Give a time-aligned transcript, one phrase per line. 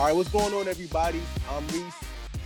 [0.00, 1.20] All right, what's going on, everybody?
[1.50, 1.92] I'm Reese,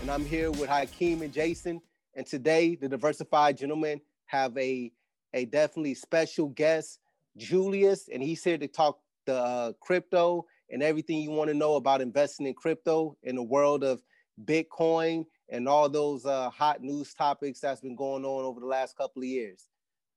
[0.00, 1.80] and I'm here with Hakeem and Jason.
[2.14, 4.90] And today, the Diversified Gentlemen have a,
[5.34, 6.98] a definitely special guest,
[7.36, 11.76] Julius, and he's here to talk the uh, crypto and everything you want to know
[11.76, 14.02] about investing in crypto in the world of
[14.44, 18.96] Bitcoin and all those uh, hot news topics that's been going on over the last
[18.96, 19.68] couple of years.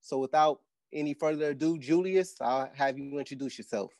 [0.01, 0.61] So, without
[0.91, 3.91] any further ado, Julius, I'll have you introduce yourself.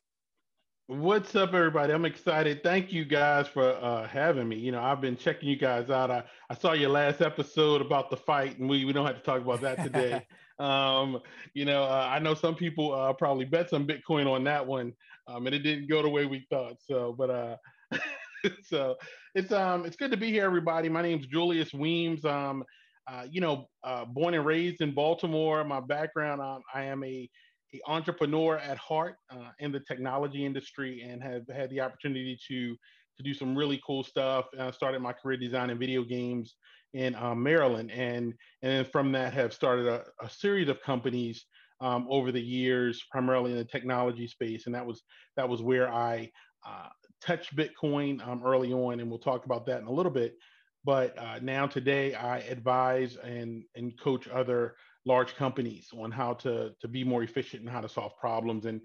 [0.89, 1.91] What's up, everybody?
[1.91, 2.63] I'm excited.
[2.63, 4.55] Thank you guys for uh, having me.
[4.55, 6.09] You know, I've been checking you guys out.
[6.09, 9.21] I, I saw your last episode about the fight, and we, we don't have to
[9.21, 10.25] talk about that today.
[10.59, 11.19] um,
[11.53, 14.93] you know, uh, I know some people uh, probably bet some Bitcoin on that one,
[15.27, 16.77] um, and it didn't go the way we thought.
[16.79, 17.57] So, but uh,
[18.63, 18.95] so
[19.35, 20.87] it's um it's good to be here, everybody.
[20.87, 22.23] My name's Julius Weems.
[22.23, 22.63] Um,
[23.07, 25.65] uh, you know, uh, born and raised in Baltimore.
[25.65, 27.29] My background, um, I am a
[27.73, 32.75] an entrepreneur at heart uh, in the technology industry and have had the opportunity to
[33.17, 34.45] to do some really cool stuff.
[34.59, 36.55] I started my career designing video games
[36.93, 41.45] in uh, Maryland, and and from that have started a, a series of companies
[41.81, 45.03] um, over the years, primarily in the technology space, and that was
[45.35, 46.31] that was where I
[46.65, 46.89] uh,
[47.21, 50.35] touched Bitcoin um, early on, and we'll talk about that in a little bit.
[50.83, 54.75] But uh, now today, I advise and and coach other
[55.07, 58.81] large companies on how to to be more efficient and how to solve problems and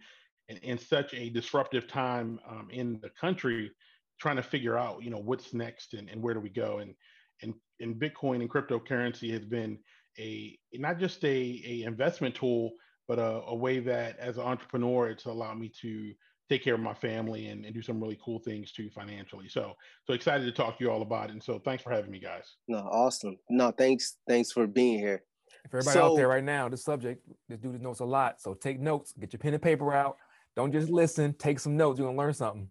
[0.49, 3.71] in, in such a disruptive time um, in the country
[4.21, 6.79] trying to figure out you know what's next and, and where do we go.
[6.79, 6.95] And
[7.43, 9.79] and and bitcoin and cryptocurrency has been
[10.19, 12.71] a not just a, a investment tool
[13.09, 16.13] but a, a way that as an entrepreneur it's allowed me to
[16.49, 19.49] take care of my family and, and do some really cool things too financially.
[19.49, 19.73] So
[20.07, 21.33] so excited to talk to you all about it.
[21.33, 22.45] And so thanks for having me guys.
[22.69, 23.39] No awesome.
[23.49, 25.25] No thanks thanks for being here
[25.71, 28.41] for everybody so, out there right now, this subject, this dude knows a lot.
[28.41, 30.17] So take notes, get your pen and paper out.
[30.55, 31.99] Don't just listen, take some notes.
[31.99, 32.69] You're gonna learn something.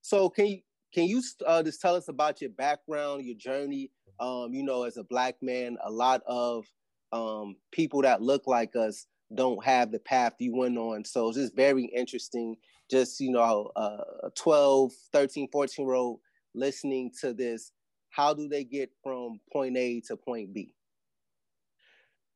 [0.00, 0.60] So can you
[0.92, 3.90] can you uh, just tell us about your background, your journey?
[4.20, 6.66] Um, you know, as a black man, a lot of
[7.12, 11.04] um, people that look like us don't have the path you went on.
[11.04, 12.56] So it's just very interesting.
[12.90, 16.20] Just, you know, uh, 12, 13, 14 year old
[16.54, 17.72] listening to this.
[18.10, 20.73] How do they get from point A to point B?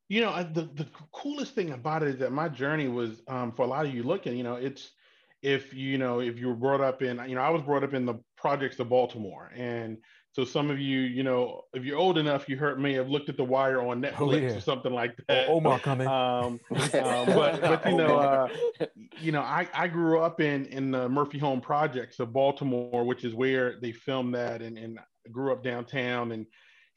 [0.09, 3.63] You know, the the coolest thing about it is that my journey was um, for
[3.63, 4.37] a lot of you looking.
[4.37, 4.91] You know, it's
[5.43, 7.95] if you know if you were brought up in you know I was brought up
[7.95, 9.99] in the projects of Baltimore, and
[10.33, 13.29] so some of you you know if you're old enough, you heard me have looked
[13.29, 14.55] at The Wire on oh, Netflix oh, yeah.
[14.55, 15.49] or something like that.
[15.49, 16.07] oh, Omar coming.
[16.07, 18.49] Um, um, but but you know uh,
[19.21, 23.25] you know I I grew up in in the Murphy Home projects of Baltimore, which
[23.25, 24.99] is where they filmed that, and and
[25.31, 26.47] grew up downtown and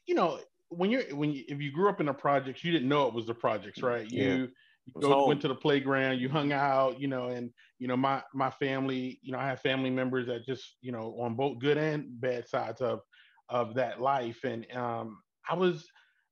[0.06, 0.40] you know
[0.76, 3.14] when you're when you, if you grew up in the projects, you didn't know it
[3.14, 4.10] was the projects, right?
[4.10, 4.24] Yeah.
[4.24, 4.48] You
[4.86, 8.22] you go, went to the playground, you hung out, you know, and you know my
[8.34, 11.78] my family, you know, I have family members that just you know on both good
[11.78, 13.00] and bad sides of
[13.48, 15.18] of that life, and um,
[15.48, 15.88] I was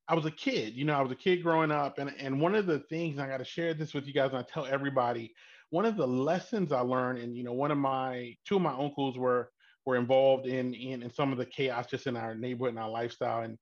[0.09, 2.55] I was a kid, you know, I was a kid growing up, and and one
[2.55, 5.33] of the things I got to share this with you guys, and I tell everybody,
[5.71, 8.73] one of the lessons I learned, and you know, one of my two of my
[8.73, 9.51] uncles were
[9.87, 12.91] were involved in in, in some of the chaos just in our neighborhood and our
[12.91, 13.57] lifestyle, and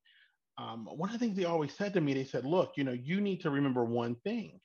[0.59, 2.93] um, one of the things they always said to me, they said, look, you know,
[2.93, 4.61] you need to remember one thing.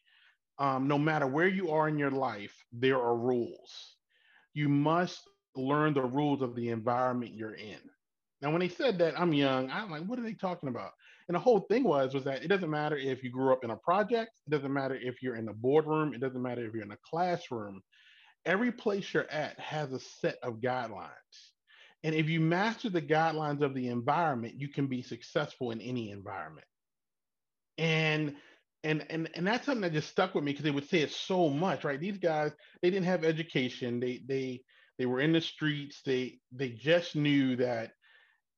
[0.59, 3.95] Um, no matter where you are in your life, there are rules.
[4.53, 5.21] You must
[5.55, 7.79] learn the rules of the environment you're in.
[8.41, 9.69] Now, when they said that, I'm young.
[9.71, 10.91] I'm like, what are they talking about?
[11.27, 13.71] And the whole thing was was that it doesn't matter if you grew up in
[13.71, 14.31] a project.
[14.45, 16.13] It doesn't matter if you're in a boardroom.
[16.13, 17.81] It doesn't matter if you're in a classroom.
[18.45, 21.52] Every place you're at has a set of guidelines.
[22.03, 26.11] And if you master the guidelines of the environment, you can be successful in any
[26.11, 26.67] environment.
[27.77, 28.35] And
[28.83, 31.11] and and and that's something that just stuck with me because they would say it
[31.11, 31.99] so much, right?
[31.99, 33.99] These guys, they didn't have education.
[33.99, 34.61] They they
[34.97, 36.01] they were in the streets.
[36.05, 37.91] They they just knew that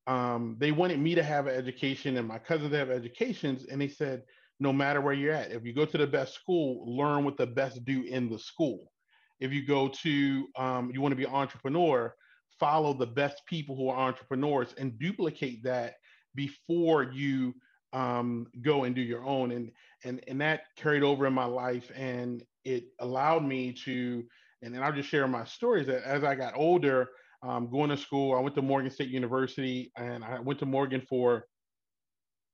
[0.06, 3.64] um, they wanted me to have an education and my cousins to have educations.
[3.64, 4.22] And they said,
[4.60, 7.46] no matter where you're at, if you go to the best school, learn what the
[7.46, 8.92] best do in the school.
[9.40, 12.14] If you go to, um, you want to be an entrepreneur,
[12.58, 15.94] follow the best people who are entrepreneurs and duplicate that
[16.34, 17.54] before you
[17.92, 19.52] um, go and do your own.
[19.52, 19.70] And
[20.04, 24.24] and and that carried over in my life, and it allowed me to.
[24.62, 27.08] And then I'll just share my stories that as I got older,
[27.42, 31.02] um, going to school, I went to Morgan State University, and I went to Morgan
[31.08, 31.44] for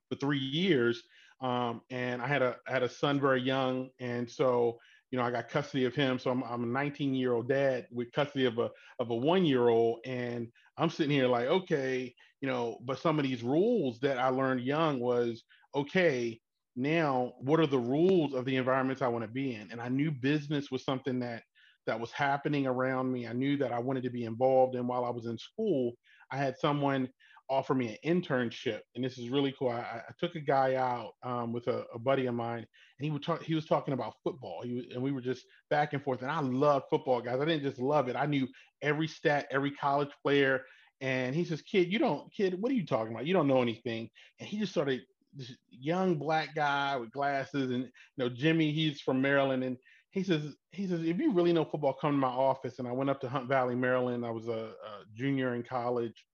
[0.08, 1.02] for three years.
[1.40, 4.78] Um, and I had a I had a son very young, and so
[5.12, 6.18] you know, I got custody of him.
[6.18, 9.44] So I'm, I'm a 19 year old dad with custody of a, of a one
[9.44, 10.00] year old.
[10.06, 10.48] And
[10.78, 14.62] I'm sitting here like, okay, you know, but some of these rules that I learned
[14.62, 15.44] young was,
[15.76, 16.40] okay,
[16.76, 19.70] now what are the rules of the environments I want to be in?
[19.70, 21.42] And I knew business was something that
[21.86, 23.26] that was happening around me.
[23.26, 24.76] I knew that I wanted to be involved.
[24.76, 25.92] And while I was in school,
[26.30, 27.08] I had someone
[27.48, 29.70] offer me an internship, and this is really cool.
[29.70, 33.10] I, I took a guy out um, with a, a, buddy of mine, and he
[33.10, 33.42] would talk.
[33.42, 34.62] He was talking about football.
[34.64, 36.22] Was, and we were just back and forth.
[36.22, 37.40] And I love football, guys.
[37.40, 38.16] I didn't just love it.
[38.16, 38.48] I knew
[38.80, 40.62] every stat, every college player.
[41.00, 42.60] And he says, "Kid, you don't, kid.
[42.60, 43.26] What are you talking about?
[43.26, 44.08] You don't know anything."
[44.38, 45.02] And he just started
[45.34, 48.72] this young black guy with glasses, and you know Jimmy.
[48.72, 49.76] He's from Maryland, and
[50.12, 52.78] he says, he says, if you really know football, come to my office.
[52.78, 54.26] And I went up to Hunt Valley, Maryland.
[54.26, 56.26] I was a, a junior in college,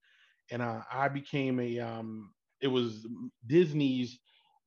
[0.51, 1.79] and uh, I became a.
[1.79, 2.31] Um,
[2.61, 3.07] it was
[3.47, 4.19] Disney's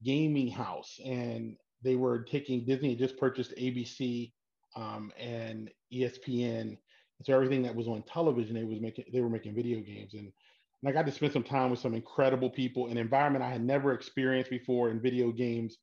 [0.02, 4.32] gaming house, and they were taking Disney just purchased ABC
[4.76, 6.60] um, and ESPN.
[6.60, 6.78] and
[7.24, 10.32] So everything that was on television, they was making they were making video games, and
[10.82, 13.64] and I got to spend some time with some incredible people, an environment I had
[13.64, 15.78] never experienced before in video games.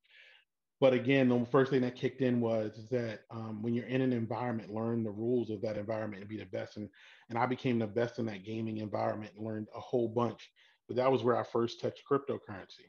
[0.80, 4.14] But again, the first thing that kicked in was that um, when you're in an
[4.14, 6.78] environment, learn the rules of that environment and be the best.
[6.78, 6.90] And
[7.30, 10.50] and I became the best in that gaming environment and learned a whole bunch.
[10.88, 12.88] But that was where I first touched cryptocurrency,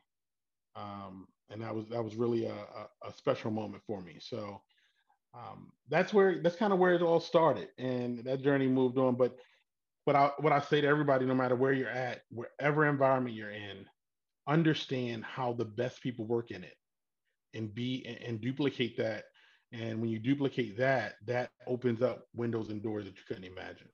[0.76, 4.18] um, and that was that was really a, a, a special moment for me.
[4.20, 4.62] So
[5.34, 9.16] um, that's where that's kind of where it all started, and that journey moved on.
[9.16, 9.36] But
[10.06, 13.50] but I, what I say to everybody, no matter where you're at, wherever environment you're
[13.50, 13.84] in,
[14.46, 16.74] understand how the best people work in it
[17.54, 19.24] and be and, and duplicate that.
[19.72, 23.88] And when you duplicate that, that opens up windows and doors that you couldn't imagine.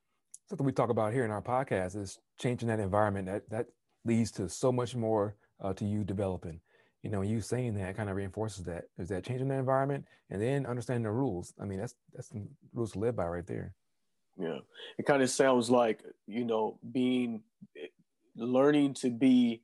[0.49, 3.26] Something we talk about here in our podcast is changing that environment.
[3.26, 3.67] That that
[4.05, 6.61] leads to so much more uh, to you developing.
[7.03, 8.85] You know, you saying that kind of reinforces that.
[8.99, 11.52] Is that changing the environment and then understanding the rules?
[11.61, 13.75] I mean, that's that's the rules to live by right there.
[14.38, 14.59] Yeah,
[14.99, 17.43] it kind of sounds like you know being
[18.37, 19.62] learning to be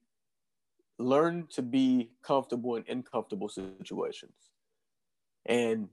[1.02, 4.32] learn to be comfortable in uncomfortable situations.
[5.46, 5.88] And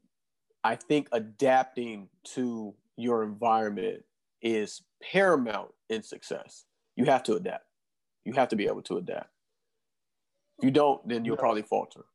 [0.63, 4.03] I think adapting to your environment
[4.41, 6.65] is paramount in success.
[6.95, 7.65] You have to adapt.
[8.25, 9.29] You have to be able to adapt.
[10.57, 12.05] If you don't, then you'll probably falter.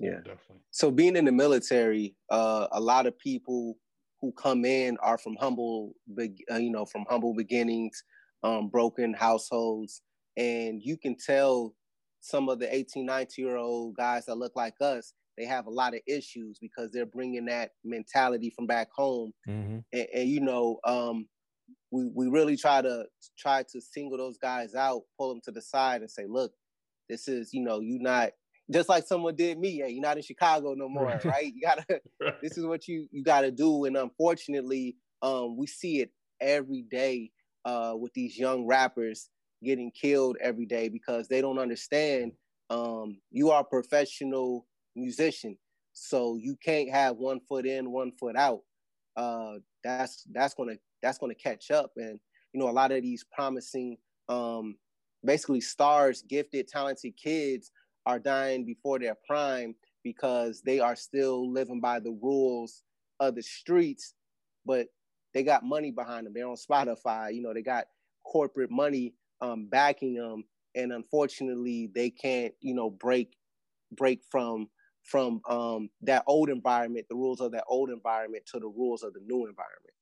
[0.00, 0.62] Yeah, definitely.
[0.72, 3.78] So being in the military, uh, a lot of people
[4.20, 8.02] who come in are from humble, uh, you know, from humble beginnings,
[8.42, 10.02] um, broken households,
[10.36, 11.74] and you can tell
[12.24, 15.70] some of the 18, 19 year old guys that look like us, they have a
[15.70, 19.32] lot of issues because they're bringing that mentality from back home.
[19.46, 19.80] Mm-hmm.
[19.92, 21.28] And, and, you know, um,
[21.90, 23.04] we, we really try to
[23.38, 26.52] try to single those guys out, pull them to the side and say, look,
[27.10, 28.30] this is, you know, you not
[28.72, 29.82] just like someone did me.
[29.84, 31.24] Hey, you're not in Chicago no more, right?
[31.26, 31.52] right?
[31.54, 31.84] You gotta
[32.22, 32.40] right.
[32.40, 33.84] this is what you you gotta do.
[33.84, 36.10] And unfortunately, um, we see it
[36.40, 37.32] every day
[37.66, 39.28] uh, with these young rappers
[39.64, 42.32] getting killed every day because they don't understand
[42.70, 44.66] um, you are a professional
[44.96, 45.56] musician,
[45.92, 48.60] so you can't have one foot in, one foot out.
[49.16, 52.18] Uh, that's that's gonna that's gonna catch up, and
[52.52, 53.96] you know a lot of these promising,
[54.28, 54.76] um,
[55.24, 57.70] basically stars, gifted, talented kids
[58.06, 62.82] are dying before their prime because they are still living by the rules
[63.20, 64.14] of the streets,
[64.66, 64.86] but
[65.32, 66.34] they got money behind them.
[66.34, 67.86] They're on Spotify, you know, they got
[68.24, 69.14] corporate money
[69.44, 70.44] um, backing them,
[70.74, 73.36] and unfortunately, they can't, you know, break
[73.92, 74.68] break from
[75.02, 79.12] from um, that old environment, the rules of that old environment, to the rules of
[79.12, 79.94] the new environment.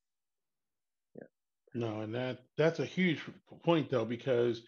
[1.16, 1.26] Yeah.
[1.74, 3.20] No, and that that's a huge
[3.64, 4.62] point though, because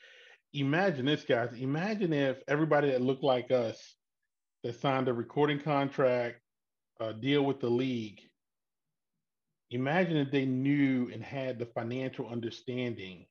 [0.53, 1.51] imagine this, guys.
[1.57, 3.97] Imagine if everybody that looked like us
[4.65, 6.41] that signed a recording contract,
[7.01, 8.21] uh, deal with the league.
[9.71, 13.27] Imagine if they knew and had the financial understanding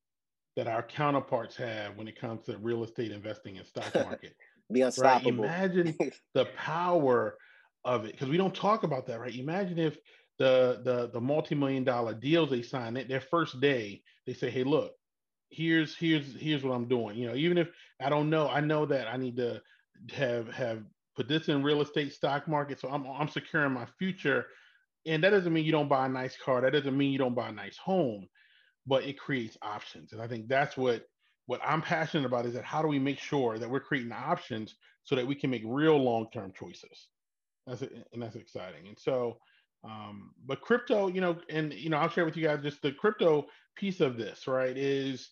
[0.56, 4.36] that our counterparts have when it comes to real estate investing and stock market.
[4.72, 5.44] Be unstoppable.
[5.44, 5.64] Right?
[5.64, 5.96] Imagine
[6.34, 7.38] the power
[7.86, 9.36] of it because we don't talk about that, right?
[9.36, 9.98] Imagine if
[10.40, 14.64] the the the multi-million dollar deals they sign it their first day they say hey
[14.64, 14.94] look
[15.50, 17.70] here's here's here's what i'm doing you know even if
[18.02, 19.62] i don't know i know that i need to
[20.12, 20.82] have have
[21.16, 24.48] put this in real estate stock market so i'm i'm securing my future
[25.06, 27.36] and that doesn't mean you don't buy a nice car that doesn't mean you don't
[27.36, 28.28] buy a nice home
[28.86, 30.14] but it creates options.
[30.14, 31.06] And I think that's what
[31.46, 34.76] what I'm passionate about is that how do we make sure that we're creating options
[35.04, 37.08] so that we can make real long-term choices.
[37.68, 38.88] That's it, and that's exciting.
[38.88, 39.38] And so,
[39.84, 42.92] um, but crypto, you know, and you know, I'll share with you guys just the
[42.92, 44.78] crypto piece of this, right?
[44.78, 45.30] Is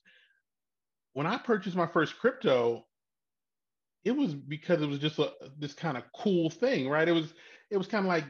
[1.14, 2.86] when I purchased my first crypto,
[4.04, 7.08] it was because it was just a this kind of cool thing, right?
[7.08, 7.34] It was
[7.70, 8.26] it was kind of like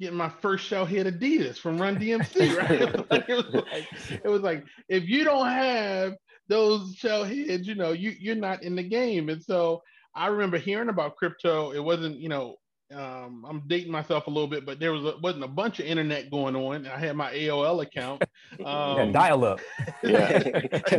[0.00, 2.70] getting my first show hit Adidas from Run DMC, right?
[2.82, 6.14] it, was like, it, was like, it was like if you don't have
[6.48, 9.28] those shell heads, you know, you you're not in the game.
[9.28, 9.82] And so
[10.14, 11.72] I remember hearing about crypto.
[11.72, 12.56] It wasn't, you know,
[12.94, 15.86] um, I'm dating myself a little bit, but there was a, wasn't a bunch of
[15.86, 16.86] internet going on.
[16.86, 18.22] I had my AOL account.
[18.64, 19.60] Um, yeah, dial up.
[20.02, 20.38] Yeah,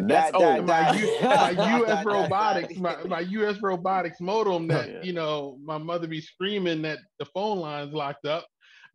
[0.02, 0.66] that's old.
[0.66, 1.50] my, U, my
[1.82, 5.02] US robotics, my, my US robotics modem that Yeah.
[5.02, 8.46] you know my mother be screaming that the phone line's locked up.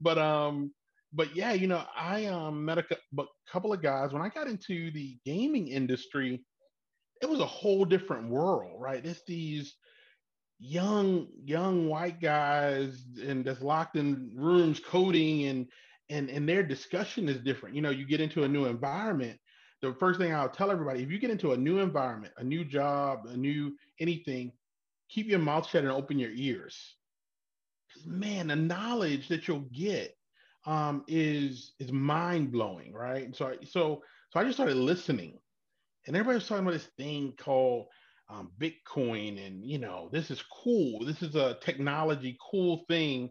[0.02, 0.72] But um,
[1.12, 4.48] but yeah, you know, I um met a cou- couple of guys when I got
[4.48, 6.44] into the gaming industry.
[7.20, 9.04] It was a whole different world, right?
[9.04, 9.76] It's these
[10.58, 15.66] young young white guys and that's locked in rooms coding and
[16.08, 19.36] and and their discussion is different you know you get into a new environment
[19.80, 22.64] the first thing i'll tell everybody if you get into a new environment a new
[22.64, 24.52] job a new anything
[25.08, 26.94] keep your mouth shut and open your ears
[28.06, 30.16] man the knowledge that you'll get
[30.66, 35.38] um, is is mind blowing right And so I, so so i just started listening
[36.06, 37.86] and everybody was talking about this thing called
[38.28, 41.04] um, Bitcoin, and you know, this is cool.
[41.04, 43.30] This is a technology cool thing.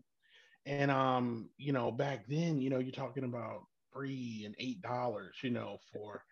[0.66, 3.64] And um, you know, back then, you know, you're talking about
[3.94, 6.24] three and eight dollars, you know, for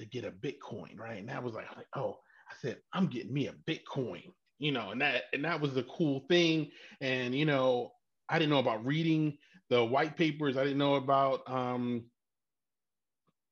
[0.00, 1.18] to get a Bitcoin, right?
[1.18, 2.18] And that was like, like, oh,
[2.50, 5.84] I said, I'm getting me a Bitcoin, you know, and that and that was the
[5.84, 6.70] cool thing.
[7.00, 7.92] And you know,
[8.28, 9.38] I didn't know about reading
[9.70, 10.56] the white papers.
[10.56, 12.04] I didn't know about um,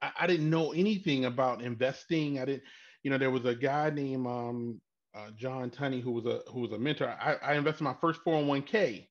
[0.05, 2.39] I, I didn't know anything about investing.
[2.41, 2.63] I didn't,
[3.03, 4.81] you know, there was a guy named um,
[5.15, 7.09] uh, John Tunney who was a who was a mentor.
[7.09, 9.07] I, I invested my first 401k,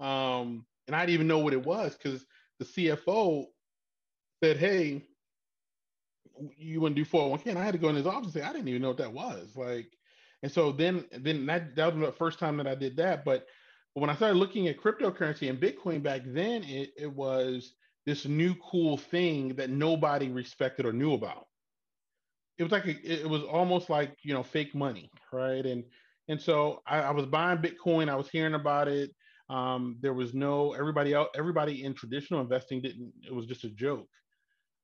[0.00, 2.24] um, and I didn't even know what it was because
[2.58, 3.46] the CFO
[4.42, 5.02] said, "Hey,
[6.56, 8.42] you want to do 401k?" And I had to go in his office and say,
[8.42, 9.93] "I didn't even know what that was." Like,
[10.44, 13.24] and so then then that that was the first time that I did that.
[13.24, 13.46] But
[13.94, 17.72] when I started looking at cryptocurrency and Bitcoin back then, it, it was
[18.04, 21.46] this new cool thing that nobody respected or knew about.
[22.58, 25.64] It was like a, it was almost like you know fake money, right?
[25.64, 25.82] And
[26.28, 28.10] and so I, I was buying Bitcoin.
[28.10, 29.12] I was hearing about it.
[29.48, 31.30] Um, there was no everybody else.
[31.34, 33.14] Everybody in traditional investing didn't.
[33.26, 34.10] It was just a joke,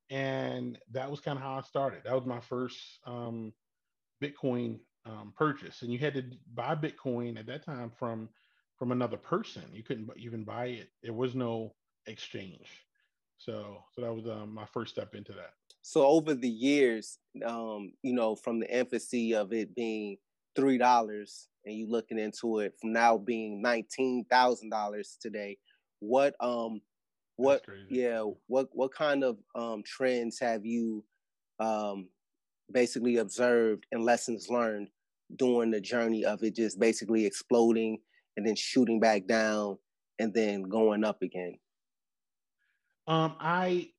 [0.08, 2.04] and that was kind of how I started.
[2.06, 3.52] That was my first um,
[4.24, 8.28] Bitcoin um, purchase, and you had to buy Bitcoin at that time from
[8.78, 9.62] from another person.
[9.72, 10.88] You couldn't even buy it.
[11.02, 11.74] There was no
[12.06, 12.68] exchange.
[13.38, 15.54] So so that was um, my first step into that.
[15.82, 20.18] So over the years, um, you know, from the infancy of it being
[20.54, 25.56] three dollars and you looking into it from now being nineteen thousand dollars today,
[26.00, 26.80] what um
[27.36, 31.04] what yeah, what what kind of um trends have you
[31.58, 32.08] um
[32.72, 34.88] basically observed and lessons learned
[35.36, 37.98] during the journey of it just basically exploding
[38.36, 39.78] and then shooting back down
[40.18, 41.54] and then going up again?
[43.06, 43.90] Um, I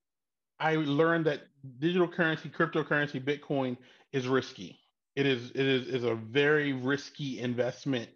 [0.59, 1.41] I learned that
[1.79, 3.77] digital currency, cryptocurrency, Bitcoin
[4.13, 4.79] is risky.
[5.15, 8.09] It is it is is a very risky investment,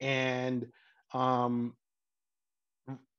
[0.00, 0.66] and
[1.12, 1.74] um,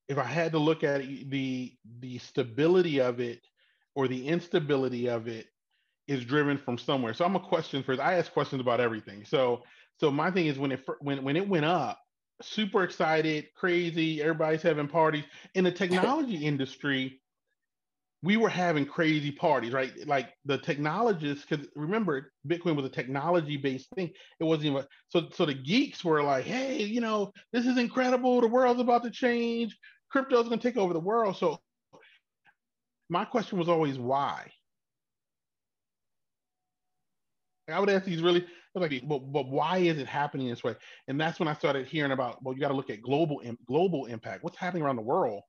[0.09, 3.39] if I had to look at the the stability of it
[3.95, 5.47] or the instability of it
[6.07, 7.13] is driven from somewhere.
[7.13, 8.01] So I'm a question first.
[8.01, 9.23] I ask questions about everything.
[9.25, 9.63] So
[9.99, 11.99] so my thing is when it when when it went up,
[12.41, 17.21] super excited, crazy, everybody's having parties in the technology industry.
[18.23, 19.91] We were having crazy parties, right?
[20.05, 24.11] Like the technologists, because remember, Bitcoin was a technology-based thing.
[24.39, 25.27] It wasn't even so.
[25.33, 28.41] So the geeks were like, "Hey, you know, this is incredible.
[28.41, 29.75] The world's about to change.
[30.11, 31.61] Crypto's going to take over the world." So
[33.09, 34.51] my question was always why.
[37.71, 40.75] I would ask these really like, but, but why is it happening this way?
[41.07, 44.05] And that's when I started hearing about, well, you got to look at global global
[44.05, 44.43] impact.
[44.43, 45.43] What's happening around the world?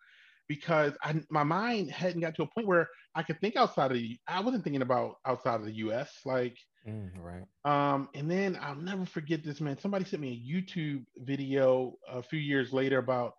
[0.49, 3.97] Because I, my mind hadn't got to a point where I could think outside of
[3.97, 4.19] the.
[4.27, 6.21] I wasn't thinking about outside of the U.S.
[6.25, 7.45] Like, Mm, right.
[7.65, 9.79] um, and then I'll never forget this man.
[9.79, 13.35] Somebody sent me a YouTube video a few years later about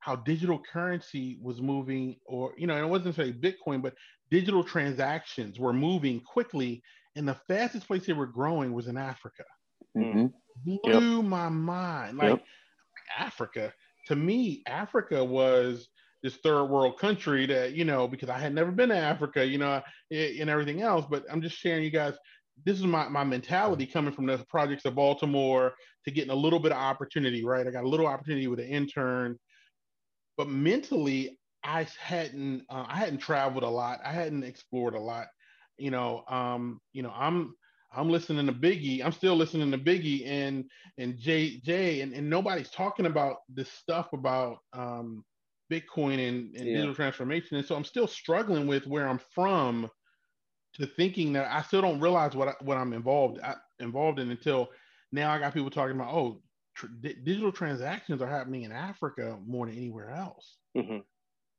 [0.00, 3.94] how digital currency was moving, or you know, and it wasn't say Bitcoin, but
[4.30, 6.82] digital transactions were moving quickly,
[7.16, 9.44] and the fastest place they were growing was in Africa.
[9.96, 10.32] Mhm.
[10.64, 12.18] Blew my mind.
[12.18, 12.44] Like Yep.
[13.18, 13.74] Africa,
[14.06, 15.88] to me, Africa was
[16.22, 19.58] this third world country that you know because I had never been to Africa, you
[19.58, 21.06] know, and everything else.
[21.08, 22.14] But I'm just sharing you guys.
[22.64, 26.58] This is my my mentality coming from the projects of Baltimore to getting a little
[26.58, 27.44] bit of opportunity.
[27.44, 29.38] Right, I got a little opportunity with an intern,
[30.36, 34.00] but mentally, I hadn't uh, I hadn't traveled a lot.
[34.04, 35.28] I hadn't explored a lot.
[35.78, 37.54] You know, um, you know, I'm
[37.92, 39.04] I'm listening to Biggie.
[39.04, 40.64] I'm still listening to Biggie and
[40.98, 45.24] and Jay Jay and, and nobody's talking about this stuff about um,
[45.70, 46.74] Bitcoin and, and Yeah.
[46.74, 47.56] digital transformation.
[47.56, 49.90] And so I'm still struggling with where I'm from
[50.74, 54.30] to thinking that I still don't realize what I, what I'm involved I, involved in
[54.30, 54.68] until
[55.12, 55.30] now.
[55.30, 56.42] I got people talking about oh
[56.74, 60.56] tr- digital transactions are happening in Africa more than anywhere else.
[60.76, 60.98] Mm-hmm.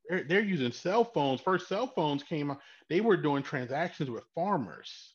[0.10, 1.42] They're, they're using cell phones.
[1.42, 2.60] First cell phones came out,
[2.90, 5.14] they were doing transactions with farmers.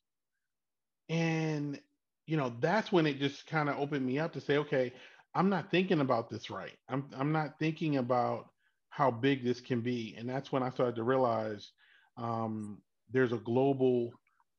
[1.09, 1.81] And,
[2.27, 4.93] you know, that's when it just kind of opened me up to say, okay,
[5.35, 6.77] I'm not thinking about this right.
[6.89, 8.49] I'm, I'm not thinking about
[8.91, 10.15] how big this can be.
[10.19, 11.73] And that's when I started to realize
[12.17, 12.79] um,
[13.11, 14.11] there's a global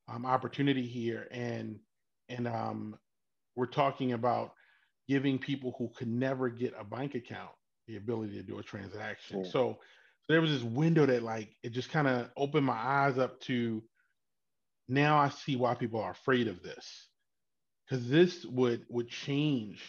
[0.08, 1.28] um, opportunity here.
[1.30, 1.78] And,
[2.28, 2.98] and um,
[3.54, 4.52] we're talking about
[5.08, 7.50] giving people who could never get a bank account
[7.86, 9.44] the ability to do a transaction.
[9.44, 9.50] Yeah.
[9.50, 9.78] So
[10.28, 13.82] there was this window that like it just kind of opened my eyes up to
[14.88, 17.08] now I see why people are afraid of this.
[17.88, 19.82] Because this would would change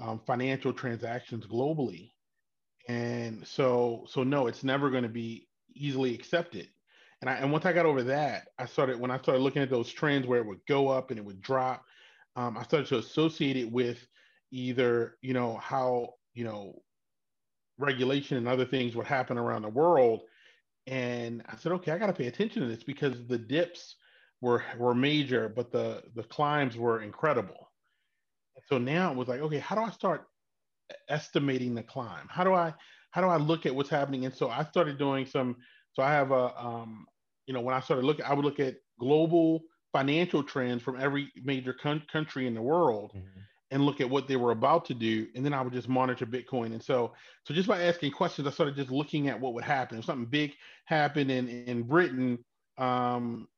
[0.00, 2.12] um, financial transactions globally.
[2.88, 6.68] And so so no it's never going to be easily accepted.
[7.20, 9.70] And I and once I got over that I started when I started looking at
[9.70, 11.84] those trends where it would go up and it would drop
[12.36, 13.98] um, I started to associate it with
[14.50, 16.80] either you know how you know
[17.78, 20.22] regulation and other things would happen around the world.
[20.86, 23.96] And I said okay I got to pay attention to this because the dips
[24.40, 27.70] were were major but the the climbs were incredible.
[28.66, 30.28] So now it was like okay how do I start
[31.08, 32.26] estimating the climb?
[32.28, 32.74] How do I
[33.10, 34.24] how do I look at what's happening?
[34.24, 35.56] And so I started doing some
[35.92, 37.06] so I have a um
[37.46, 41.32] you know when I started looking I would look at global financial trends from every
[41.42, 43.12] major con- country in the world.
[43.14, 43.40] Mm-hmm
[43.70, 46.26] and look at what they were about to do and then i would just monitor
[46.26, 46.66] bitcoin.
[46.66, 47.12] And so
[47.44, 49.98] so just by asking questions i started just looking at what would happen.
[49.98, 52.44] If something big happened in in britain
[52.78, 53.48] um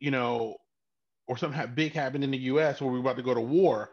[0.00, 0.56] you know
[1.28, 3.90] or something big happened in the us where we were about to go to war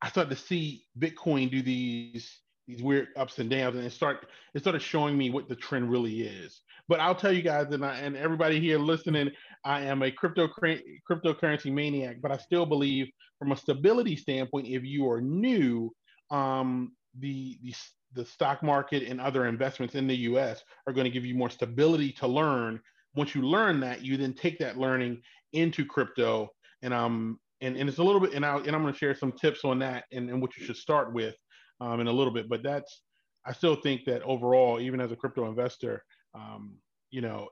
[0.00, 4.28] i started to see bitcoin do these these weird ups and downs and it start
[4.54, 7.84] it started showing me what the trend really is but i'll tell you guys and,
[7.84, 9.30] I, and everybody here listening
[9.64, 14.84] i am a crypto cryptocurrency maniac but i still believe from a stability standpoint if
[14.84, 15.90] you are new
[16.30, 17.74] um, the, the
[18.12, 21.50] the stock market and other investments in the us are going to give you more
[21.50, 22.80] stability to learn
[23.14, 25.20] once you learn that you then take that learning
[25.52, 26.48] into crypto
[26.82, 29.14] and um and, and it's a little bit and, I, and i'm going to share
[29.14, 31.36] some tips on that and, and what you should start with
[31.80, 32.48] um, in a little bit.
[32.48, 33.02] But that's
[33.46, 36.76] I still think that overall, even as a crypto investor, um,
[37.10, 37.48] you know,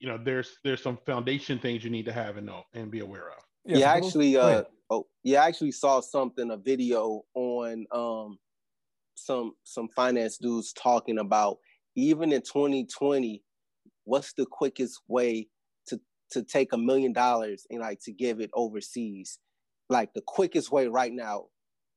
[0.00, 3.00] you know, there's there's some foundation things you need to have and know and be
[3.00, 3.42] aware of.
[3.64, 8.38] Yeah, yeah actually, uh, oh, yeah, I actually saw something, a video on um,
[9.14, 11.58] some some finance dudes talking about
[11.96, 13.42] even in 2020,
[14.04, 15.48] what's the quickest way
[15.88, 19.38] to to take a million dollars and like to give it overseas,
[19.88, 21.46] like the quickest way right now.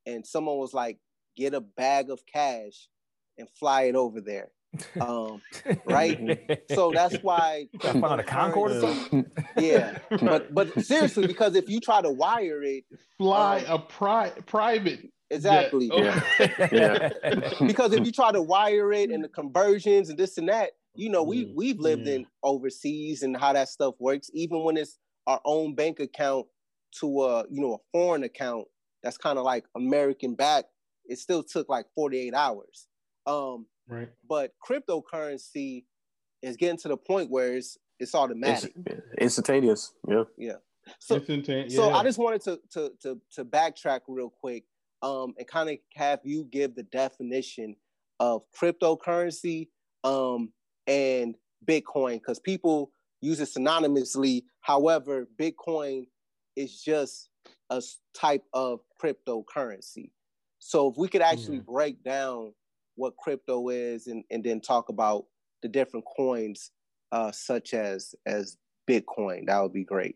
[0.08, 0.98] And someone was like,
[1.38, 2.90] get a bag of cash
[3.38, 4.50] and fly it over there.
[5.00, 5.42] Um,
[5.86, 6.62] right?
[6.74, 9.26] so that's why on a Concorde or something.
[9.58, 12.86] Yeah, but but seriously, because if you try to wire it,
[13.18, 15.10] fly um, a pri- private.
[15.30, 15.90] Exactly.
[15.94, 16.22] Yeah.
[16.74, 17.10] yeah.
[17.66, 21.10] because if you try to wire it and the conversions and this and that, you
[21.10, 22.16] know, we mm, we've lived yeah.
[22.16, 24.30] in overseas and how that stuff works.
[24.34, 26.48] Even when it's our own bank account
[27.00, 28.68] to a you know a foreign account
[29.04, 30.66] that's kind of like American back
[31.06, 32.88] it still took like 48 hours.
[33.26, 34.10] Um, right.
[34.28, 35.86] But cryptocurrency
[36.42, 39.94] is getting to the point where it's it's automatic, it's instantaneous.
[40.08, 40.24] Yeah.
[40.38, 40.54] Yeah.
[41.00, 41.68] So, yeah.
[41.70, 44.64] so I just wanted to to to to backtrack real quick,
[45.02, 47.76] um, and kind of have you give the definition
[48.20, 49.70] of cryptocurrency,
[50.04, 50.52] um,
[50.88, 52.92] and Bitcoin because people
[53.22, 54.44] use it synonymously.
[54.62, 56.08] However, Bitcoin
[56.56, 57.30] is just
[57.70, 57.82] a
[58.14, 60.12] type of cryptocurrency.
[60.60, 61.72] So if we could actually mm-hmm.
[61.72, 62.54] break down
[62.96, 65.26] what crypto is and, and then talk about
[65.62, 66.72] the different coins
[67.12, 68.58] uh, such as as
[68.90, 70.16] Bitcoin, that would be great.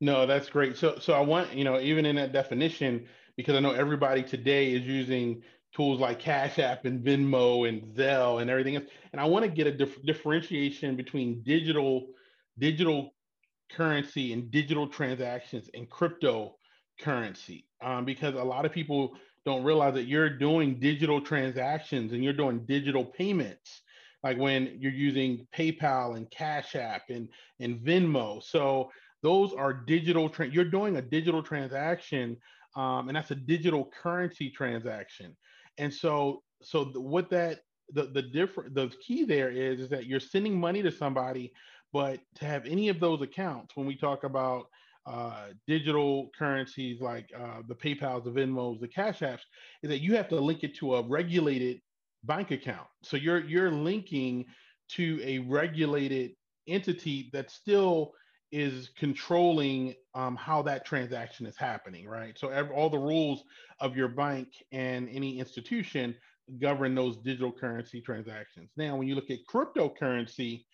[0.00, 0.76] No, that's great.
[0.76, 4.72] So so I want, you know, even in that definition, because I know everybody today
[4.72, 8.84] is using tools like Cash App and Venmo and Zelle and everything else.
[9.12, 12.08] And I want to get a dif- differentiation between digital
[12.58, 13.14] digital
[13.70, 20.04] currency and digital transactions and cryptocurrency um, because a lot of people don't realize that
[20.04, 23.82] you're doing digital transactions and you're doing digital payments
[24.22, 27.28] like when you're using PayPal and Cash App and,
[27.58, 28.42] and Venmo.
[28.42, 28.90] So
[29.22, 32.36] those are digital, tra- you're doing a digital transaction
[32.76, 35.36] um, and that's a digital currency transaction.
[35.78, 37.60] And so, so what that,
[37.92, 41.52] the, the different, the key there is, is that you're sending money to somebody,
[41.92, 44.66] but to have any of those accounts, when we talk about
[45.06, 49.40] uh, digital currencies like uh, the PayPal's, the Venmos, the Cash Apps,
[49.82, 51.80] is that you have to link it to a regulated
[52.24, 52.86] bank account.
[53.02, 54.44] So you're you're linking
[54.90, 56.32] to a regulated
[56.68, 58.12] entity that still
[58.52, 62.38] is controlling um, how that transaction is happening, right?
[62.38, 63.42] So all the rules
[63.80, 66.14] of your bank and any institution
[66.60, 68.70] govern those digital currency transactions.
[68.76, 70.64] Now, when you look at cryptocurrency,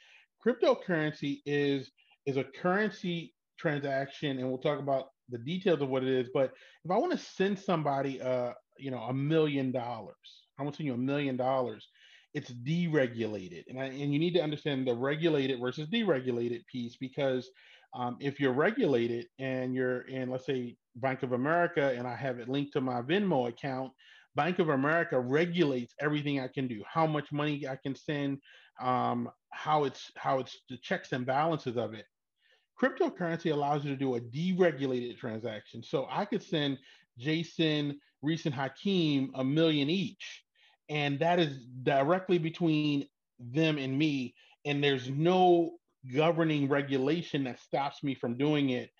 [0.44, 1.90] cryptocurrency is
[2.26, 6.30] is a currency transaction, and we'll talk about the details of what it is.
[6.32, 6.52] But
[6.84, 10.16] if I want to send somebody, uh, you know, a million dollars,
[10.58, 11.86] I want to send you a million dollars.
[12.34, 17.48] It's deregulated, and I, and you need to understand the regulated versus deregulated piece because
[17.94, 22.38] um, if you're regulated and you're in, let's say, Bank of America, and I have
[22.38, 23.92] it linked to my Venmo account,
[24.34, 28.38] Bank of America regulates everything I can do, how much money I can send,
[28.80, 32.04] um, how it's how it's the checks and balances of it.
[32.80, 35.82] Cryptocurrency allows you to do a deregulated transaction.
[35.82, 36.78] So I could send
[37.18, 40.44] Jason, Reese, and Hakeem a million each,
[40.88, 43.06] and that is directly between
[43.38, 44.34] them and me.
[44.64, 45.78] And there's no
[46.14, 48.90] governing regulation that stops me from doing it.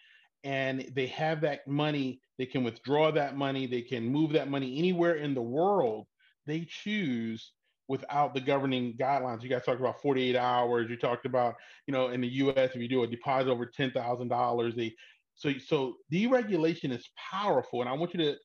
[0.45, 4.79] And they have that money, they can withdraw that money, they can move that money
[4.79, 6.07] anywhere in the world
[6.49, 7.53] they choose
[7.89, 9.43] without the governing guidelines.
[9.43, 10.91] You guys talked about 48 hours.
[10.91, 14.77] You talked about, you know, in the US, if you do a deposit over $10,000,
[14.77, 14.95] they
[15.35, 17.81] so so deregulation is powerful.
[17.81, 18.37] And I want you to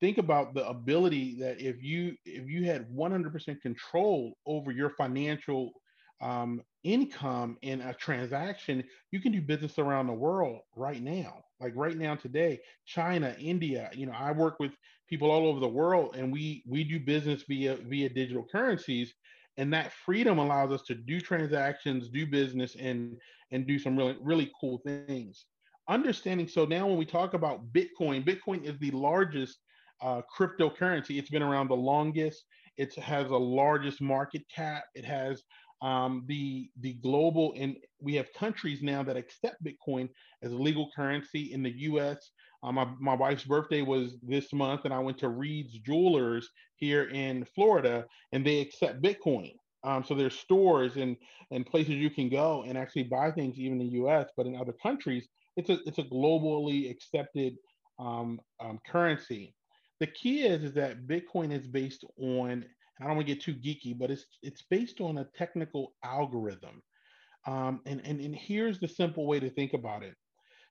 [0.00, 5.72] think about the ability that if you if you had 100% control over your financial
[6.20, 11.42] um, income in a transaction, you can do business around the world right now.
[11.60, 14.72] Like right now today, China, India, you know, I work with
[15.08, 19.12] people all over the world and we we do business via via digital currencies
[19.56, 23.16] and that freedom allows us to do transactions, do business and
[23.50, 25.44] and do some really really cool things.
[25.88, 29.58] Understanding so now when we talk about Bitcoin, Bitcoin is the largest
[30.00, 31.18] uh, cryptocurrency.
[31.18, 32.44] It's been around the longest.
[32.78, 34.84] It has the largest market cap.
[34.94, 35.42] It has
[35.82, 40.08] um, the the global and we have countries now that accept Bitcoin
[40.42, 42.30] as a legal currency in the U.S.
[42.62, 47.04] Um, my, my wife's birthday was this month, and I went to Reed's Jewelers here
[47.04, 49.54] in Florida, and they accept Bitcoin.
[49.82, 51.16] Um, so there's stores and
[51.50, 54.28] and places you can go and actually buy things even in the U.S.
[54.36, 57.54] But in other countries, it's a it's a globally accepted
[57.98, 59.54] um, um, currency.
[60.00, 62.64] The key is is that Bitcoin is based on
[63.00, 66.82] I don't want to get too geeky, but it's it's based on a technical algorithm.
[67.46, 70.14] Um, and, and and here's the simple way to think about it.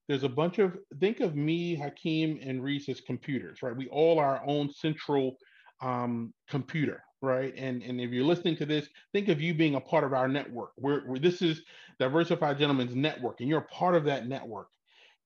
[0.08, 3.76] There's a bunch of think of me, Hakeem, and Reese as computers, right?
[3.76, 5.38] We all are our own central
[5.82, 7.54] um, computer, right?
[7.58, 10.28] And and if you're listening to this, think of you being a part of our
[10.28, 10.72] network.
[10.76, 11.62] Where this is
[12.00, 14.68] Diversified Gentlemen's network, and you're a part of that network.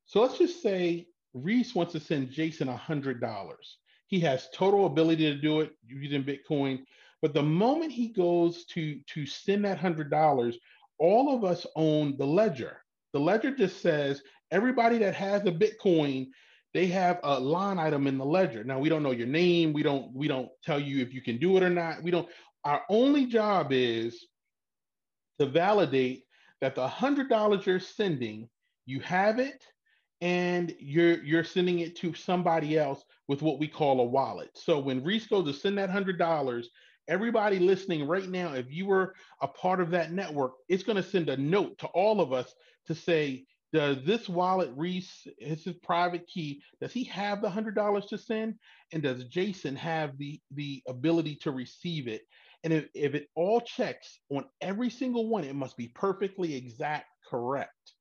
[0.05, 3.77] So let's just say Reese wants to send Jason a hundred dollars.
[4.13, 6.85] He has total ability to do it using Bitcoin.
[7.23, 10.53] But the moment he goes to, to send that $100,
[10.99, 12.83] all of us own the ledger.
[13.13, 14.21] The ledger just says
[14.51, 16.27] everybody that has a Bitcoin,
[16.75, 18.63] they have a line item in the ledger.
[18.63, 19.73] Now we don't know your name.
[19.73, 22.03] We don't we don't tell you if you can do it or not.
[22.03, 22.29] We don't.
[22.65, 24.27] Our only job is
[25.39, 26.25] to validate
[26.61, 28.47] that the hundred dollars you're sending,
[28.85, 29.65] you have it,
[30.23, 34.49] and you're you're sending it to somebody else with what we call a wallet.
[34.53, 36.69] So when Reese goes to send that hundred dollars,
[37.09, 41.03] everybody listening right now, if you were a part of that network, it's going to
[41.03, 42.55] send a note to all of us
[42.87, 46.61] to say, does this wallet Reese is his private key?
[46.79, 48.55] Does he have the hundred dollars to send?
[48.93, 52.21] And does Jason have the the ability to receive it?
[52.63, 57.07] And if, if it all checks on every single one, it must be perfectly exact
[57.29, 57.91] correct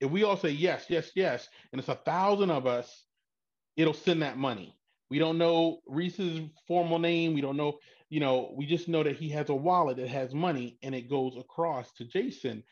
[0.00, 3.04] if we all say yes, yes, yes, and it's a thousand of us,
[3.76, 4.76] it'll send that money.
[5.10, 7.34] We don't know Reese's formal name.
[7.34, 10.32] We don't know, you know, we just know that he has a wallet that has
[10.32, 12.62] money and it goes across to Jason.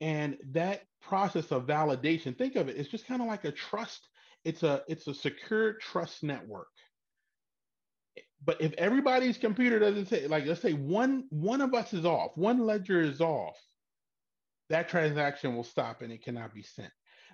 [0.00, 4.08] And that process of validation, think of it, it's just kind of like a trust.
[4.44, 6.68] It's a it's a secure trust network.
[8.44, 12.32] But if everybody's computer doesn't say, like, let's say one one of us is off,
[12.36, 13.56] one ledger is off,
[14.70, 16.92] that transaction will stop and it cannot be sent.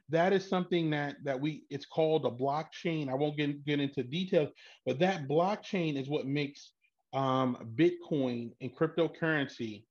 [0.08, 3.08] That is something that that we it's called a blockchain.
[3.08, 4.50] I won't get, get into details,
[4.84, 6.72] but that blockchain is what makes
[7.12, 9.84] um, Bitcoin and cryptocurrency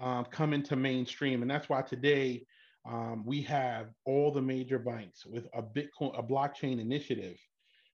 [0.00, 2.46] um, come into mainstream, and that's why today
[2.86, 7.36] um, we have all the major banks with a Bitcoin a blockchain initiative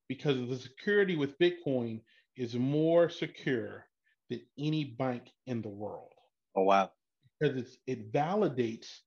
[0.08, 2.00] because the security with Bitcoin
[2.36, 3.86] is more secure
[4.28, 6.12] than any bank in the world.
[6.56, 6.90] Oh wow!
[7.40, 8.98] Because it's it validates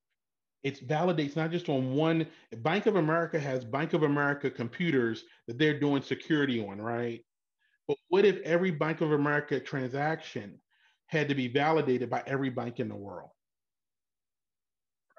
[0.62, 2.26] it validates not just on one
[2.58, 7.24] bank of america has bank of america computers that they're doing security on right?
[7.86, 10.60] But what if every bank of america transaction
[11.06, 13.30] had to be validated by every bank in the world?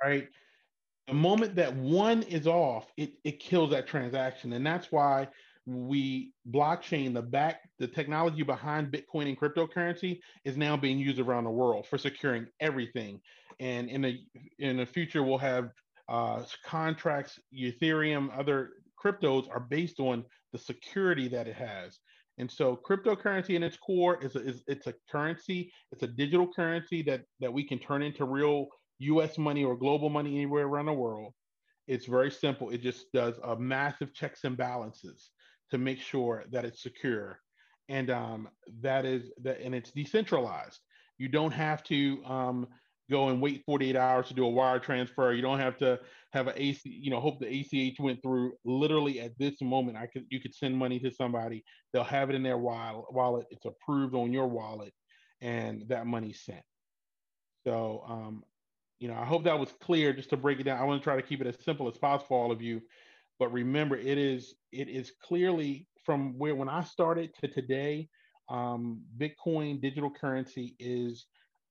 [0.03, 0.27] Right?
[1.07, 4.53] The moment that one is off, it, it kills that transaction.
[4.53, 5.27] And that's why
[5.65, 11.45] we blockchain, the back, the technology behind Bitcoin and cryptocurrency is now being used around
[11.45, 13.19] the world for securing everything.
[13.59, 14.19] And in the
[14.59, 15.71] in the future, we'll have
[16.07, 18.71] uh, contracts, Ethereum, other
[19.03, 21.99] cryptos are based on the security that it has.
[22.37, 26.47] And so cryptocurrency in its core is, a, is it's a currency, it's a digital
[26.53, 28.67] currency that that we can turn into real
[28.99, 31.33] US money or global money anywhere around the world.
[31.87, 32.69] It's very simple.
[32.69, 35.31] It just does a massive checks and balances
[35.71, 37.39] to make sure that it's secure.
[37.89, 38.49] And um,
[38.81, 40.79] that is that and it's decentralized.
[41.17, 42.67] You don't have to um,
[43.09, 45.31] go and wait 48 hours to do a wire transfer.
[45.31, 45.99] You don't have to
[46.33, 48.53] have a AC, you know, hope the ACH went through.
[48.65, 51.63] Literally at this moment, I could you could send money to somebody.
[51.93, 53.47] They'll have it in their wallet.
[53.51, 54.93] It's approved on your wallet,
[55.41, 56.63] and that money's sent.
[57.65, 58.43] So, um,
[58.99, 60.13] you know, I hope that was clear.
[60.13, 61.97] Just to break it down, I want to try to keep it as simple as
[61.97, 62.81] possible for all of you.
[63.39, 68.09] But remember, it is it is clearly from where when I started to today,
[68.49, 71.25] um, Bitcoin digital currency is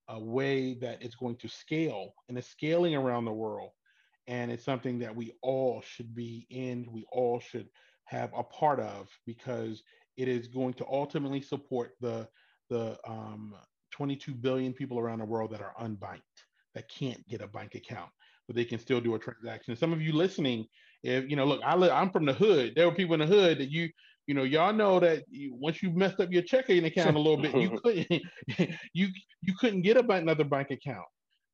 [0.08, 3.70] a way that it's going to scale and it's scaling around the world.
[4.26, 7.68] And it's something that we all should be in, we all should
[8.06, 9.82] have a part of because
[10.16, 12.28] it is going to ultimately support the
[12.70, 13.54] the um,
[13.92, 16.20] 22 billion people around the world that are unbanked,
[16.74, 18.10] that can't get a bank account,
[18.46, 19.76] but they can still do a transaction.
[19.76, 20.66] Some of you listening,
[21.02, 22.74] if you know, look, I li- I'm from the hood.
[22.74, 23.90] There were people in the hood that you
[24.26, 27.36] you know, y'all know that you, once you messed up your checking account a little
[27.36, 28.08] bit, you couldn't
[28.92, 29.08] you
[29.42, 31.06] you couldn't get about another bank account.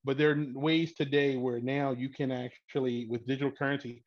[0.04, 4.02] But there are ways today where now you can actually, with digital currency,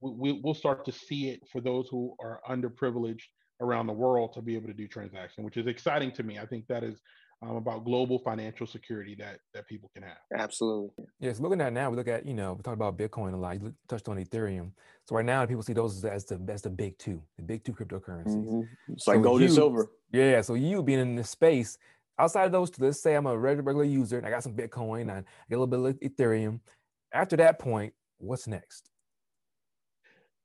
[0.00, 3.22] we, we'll start to see it for those who are underprivileged
[3.60, 6.38] around the world to be able to do transaction, which is exciting to me.
[6.38, 7.00] I think that is
[7.42, 10.18] um, about global financial security that that people can have.
[10.34, 11.04] Absolutely.
[11.20, 13.60] Yes, looking at now, we look at you know we talk about Bitcoin a lot.
[13.60, 14.72] You touched on Ethereum.
[15.04, 17.72] So right now, people see those as the as the big two, the big two
[17.72, 18.46] cryptocurrencies.
[18.46, 18.92] Mm-hmm.
[18.92, 19.90] It's like so gold and silver.
[20.12, 20.40] Yeah.
[20.40, 21.76] So you being in this space,
[22.18, 24.54] outside of those two, let's say I'm a regular, regular user and I got some
[24.54, 25.14] Bitcoin and I
[25.48, 26.60] get a little bit of Ethereum.
[27.12, 28.88] After that point, what's next?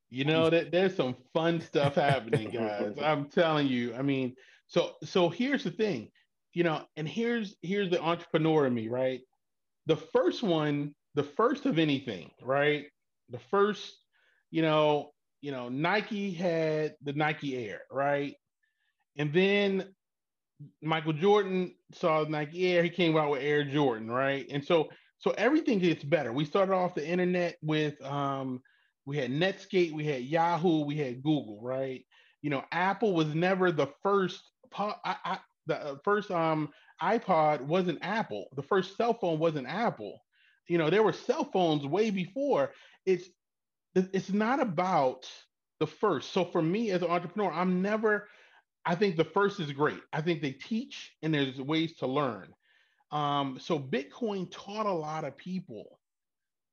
[0.09, 2.95] You know that there's some fun stuff happening, guys.
[3.01, 3.95] I'm telling you.
[3.95, 4.35] I mean,
[4.67, 6.11] so so here's the thing
[6.53, 9.21] you know, and here's here's the entrepreneur in me, right?
[9.85, 12.85] The first one, the first of anything, right?
[13.29, 13.93] The first,
[14.51, 15.11] you know,
[15.41, 18.35] you know, Nike had the Nike Air, right?
[19.17, 19.93] And then
[20.81, 24.45] Michael Jordan saw Nike Air, he came out with Air Jordan, right?
[24.49, 26.33] And so so everything gets better.
[26.33, 28.61] We started off the internet with um
[29.05, 32.05] we had Netscape, we had Yahoo, we had Google, right?
[32.41, 34.41] You know, Apple was never the first
[34.77, 36.69] I, the uh, first um
[37.01, 38.47] iPod wasn't Apple.
[38.55, 40.19] The first cell phone wasn't Apple.
[40.67, 42.71] You know, there were cell phones way before.
[43.05, 43.27] It's
[43.95, 45.29] it's not about
[45.79, 46.31] the first.
[46.31, 48.27] So for me as an entrepreneur, I'm never
[48.85, 50.01] I think the first is great.
[50.11, 52.53] I think they teach and there's ways to learn.
[53.11, 55.99] Um, so Bitcoin taught a lot of people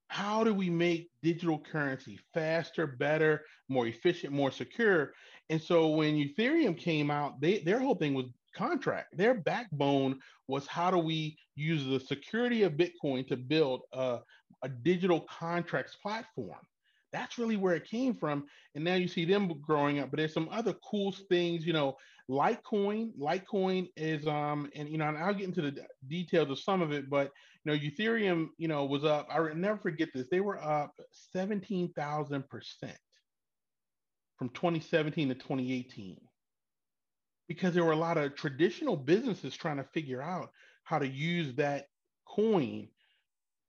[0.08, 5.12] how do we make digital currency faster, better, more efficient, more secure?
[5.50, 9.16] And so when Ethereum came out, they, their whole thing was contract.
[9.16, 14.18] Their backbone was how do we use the security of Bitcoin to build a,
[14.62, 16.60] a digital contracts platform.
[17.12, 18.44] That's really where it came from.
[18.74, 20.10] And now you see them growing up.
[20.10, 21.96] But there's some other cool things, you know,
[22.30, 23.12] Litecoin.
[23.18, 26.92] Litecoin is um, and you know, and I'll get into the details of some of
[26.92, 27.30] it, but
[27.64, 29.28] you know, Ethereum, you know, was up.
[29.30, 30.26] I never forget this.
[30.30, 30.92] They were up
[31.32, 32.96] 17,000 percent
[34.38, 36.18] from 2017 to 2018
[37.48, 40.50] because there were a lot of traditional businesses trying to figure out
[40.84, 41.86] how to use that
[42.26, 42.88] coin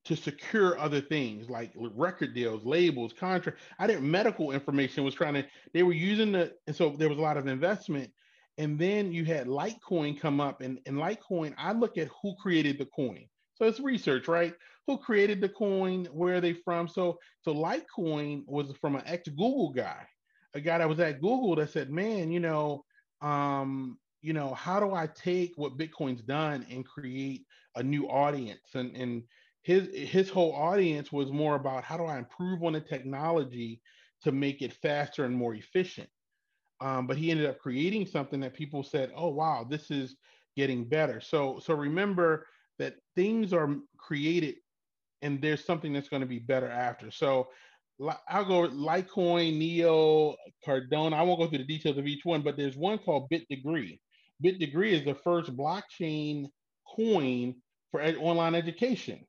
[0.05, 3.59] to secure other things like record deals, labels, contract.
[3.77, 7.17] I didn't medical information was trying to, they were using the, and so there was
[7.17, 8.11] a lot of investment.
[8.57, 12.77] And then you had Litecoin come up and, and Litecoin, I look at who created
[12.77, 13.25] the coin.
[13.55, 14.53] So it's research, right?
[14.87, 16.05] Who created the coin?
[16.05, 16.87] Where are they from?
[16.87, 20.07] So so Litecoin was from an ex-Google guy,
[20.53, 22.83] a guy that was at Google that said, man, you know,
[23.21, 28.75] um, you know, how do I take what Bitcoin's done and create a new audience?
[28.75, 29.23] And and
[29.63, 33.81] his his whole audience was more about how do I improve on the technology
[34.23, 36.09] to make it faster and more efficient.
[36.81, 40.15] Um, but he ended up creating something that people said, "Oh wow, this is
[40.55, 44.55] getting better." So so remember that things are created,
[45.21, 47.11] and there's something that's going to be better after.
[47.11, 47.49] So
[48.27, 50.35] I'll go Litecoin, Neo,
[50.65, 51.13] Cardano.
[51.13, 53.99] I won't go through the details of each one, but there's one called BitDegree.
[54.43, 56.47] BitDegree is the first blockchain
[56.95, 57.55] coin
[57.91, 59.25] for ed- online education.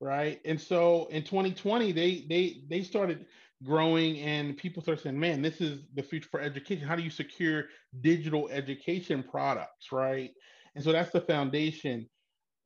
[0.00, 0.40] right?
[0.44, 3.26] And so in 2020, they they they started
[3.64, 6.86] growing, and people started saying, "Man, this is the future for education.
[6.86, 7.66] How do you secure
[8.00, 10.30] digital education products, right?"
[10.74, 12.08] And so that's the foundation.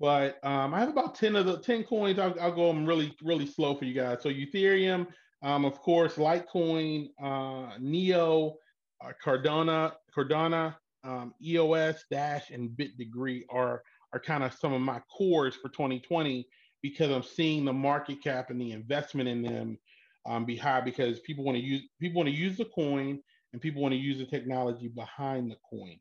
[0.01, 2.19] But um, I have about 10 of the 10 coins.
[2.19, 4.23] I'll, I'll go them really, really slow for you guys.
[4.23, 5.07] So Ethereum,
[5.43, 8.57] um, of course, Litecoin, uh, Neo,
[9.03, 10.75] uh, Cardano, Cardano,
[11.05, 16.47] um, EOS, Dash, and BitDegree are are kind of some of my cores for 2020
[16.83, 19.79] because I'm seeing the market cap and the investment in them
[20.27, 23.21] um, be high because people want to use people want to use the coin
[23.53, 25.99] and people want to use the technology behind the coin.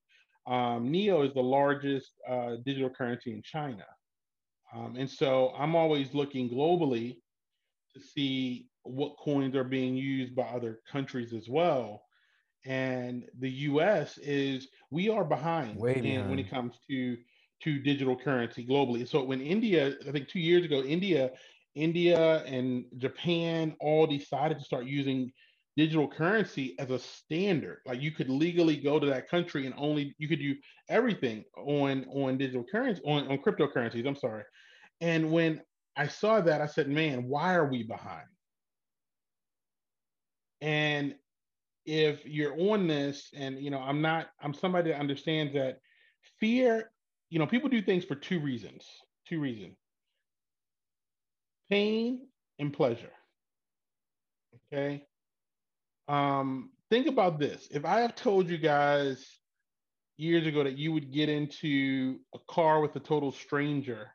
[0.47, 3.85] Um, Neo is the largest uh, digital currency in China,
[4.73, 7.17] um, and so I'm always looking globally
[7.93, 12.03] to see what coins are being used by other countries as well.
[12.65, 14.17] And the U.S.
[14.17, 16.29] is we are behind, behind.
[16.29, 17.17] when it comes to
[17.63, 19.07] to digital currency globally.
[19.07, 21.31] So when India, I think two years ago, India,
[21.75, 25.31] India and Japan all decided to start using
[25.75, 27.79] digital currency as a standard.
[27.85, 30.55] Like you could legally go to that country and only you could do
[30.89, 34.07] everything on on digital currency on, on cryptocurrencies.
[34.07, 34.43] I'm sorry.
[35.01, 35.61] And when
[35.99, 38.27] I saw that, I said, man, why are we behind?
[40.61, 41.15] And
[41.85, 45.79] if you're on this, and you know, I'm not, I'm somebody that understands that
[46.39, 46.89] fear
[47.29, 48.85] you know, people do things for two reasons.
[49.27, 49.75] Two reasons
[51.69, 53.11] pain and pleasure.
[54.73, 55.03] Okay.
[56.07, 57.67] Um, think about this.
[57.69, 59.23] If I have told you guys
[60.17, 64.07] years ago that you would get into a car with a total stranger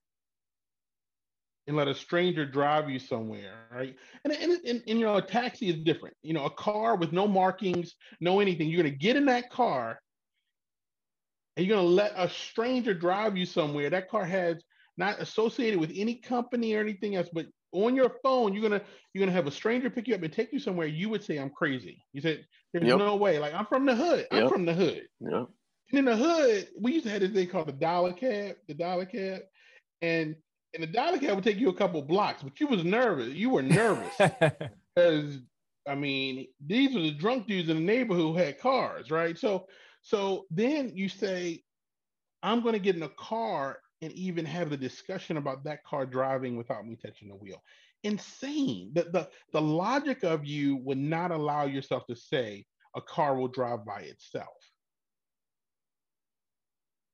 [1.67, 3.97] and let a stranger drive you somewhere, right?
[4.25, 6.15] And, and, and, and, you know, a taxi is different.
[6.23, 8.69] You know, a car with no markings, no anything.
[8.69, 9.99] You're going to get in that car
[11.57, 13.89] and you're going to let a stranger drive you somewhere.
[13.89, 14.63] That car has
[14.97, 18.81] not associated with any company or anything else, but on your phone, you're gonna
[19.13, 20.87] you're gonna have a stranger pick you up and take you somewhere.
[20.87, 22.99] You would say, "I'm crazy." You said, "There's yep.
[22.99, 24.27] no way." Like I'm from the hood.
[24.31, 24.43] Yep.
[24.43, 25.03] I'm from the hood.
[25.21, 25.49] Yep.
[25.91, 28.75] And in the hood, we used to have this thing called the dollar cab, the
[28.75, 29.43] dollar cab,
[30.01, 30.37] and
[30.75, 33.29] and the dollar cab would take you a couple blocks, but you was nervous.
[33.29, 34.15] You were nervous
[34.95, 35.39] because
[35.87, 39.39] I mean, these were the drunk dudes in the neighborhood who had cars, right?
[39.39, 39.67] So
[40.03, 41.63] so then you say,
[42.43, 46.05] I'm going to get in a car and even have the discussion about that car
[46.05, 47.63] driving without me touching the wheel.
[48.03, 48.91] Insane.
[48.93, 53.49] The, the, the logic of you would not allow yourself to say a car will
[53.49, 54.59] drive by itself.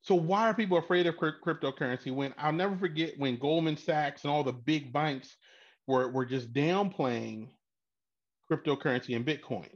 [0.02, 4.32] So why are people afraid of cryptocurrency when I'll never forget when Goldman Sachs and
[4.32, 5.36] all the big banks
[5.86, 7.48] were, were just downplaying
[8.50, 9.68] cryptocurrency and Bitcoin.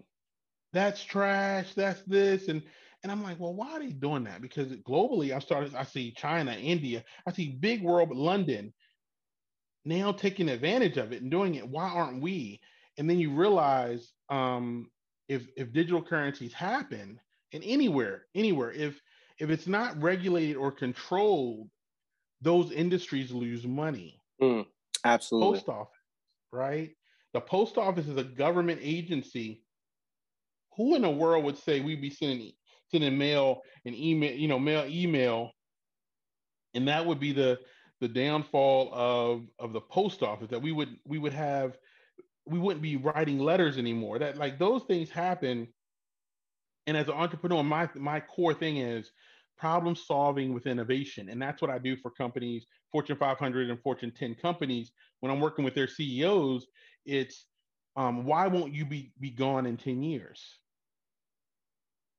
[0.72, 2.48] That's trash, that's this.
[2.48, 2.62] And
[3.02, 4.40] and I'm like, well, why are they doing that?
[4.40, 8.72] Because globally, I started, I see China, India, I see big world, London
[9.84, 11.68] now taking advantage of it and doing it.
[11.68, 12.60] Why aren't we?
[12.96, 14.90] And then you realize um,
[15.28, 17.20] if if digital currencies happen
[17.52, 18.98] and anywhere, anywhere, if
[19.38, 21.68] if it's not regulated or controlled,
[22.40, 24.20] those industries lose money.
[24.40, 24.66] Mm,
[25.04, 25.58] absolutely.
[25.58, 25.92] Post office,
[26.52, 26.90] right?
[27.32, 29.62] The post office is a government agency.
[30.76, 32.52] Who in the world would say we'd be sending
[32.90, 35.52] sending mail and email, you know, mail email,
[36.74, 37.58] and that would be the
[38.00, 41.76] the downfall of of the post office that we would we would have
[42.46, 44.18] we wouldn't be writing letters anymore.
[44.18, 45.68] That like those things happen.
[46.86, 49.10] And as an entrepreneur, my my core thing is
[49.56, 51.28] problem solving with innovation.
[51.28, 54.92] And that's what I do for companies, Fortune 500 and Fortune 10 companies.
[55.20, 56.66] When I'm working with their CEOs,
[57.06, 57.46] it's
[57.96, 60.58] um, why won't you be, be gone in 10 years?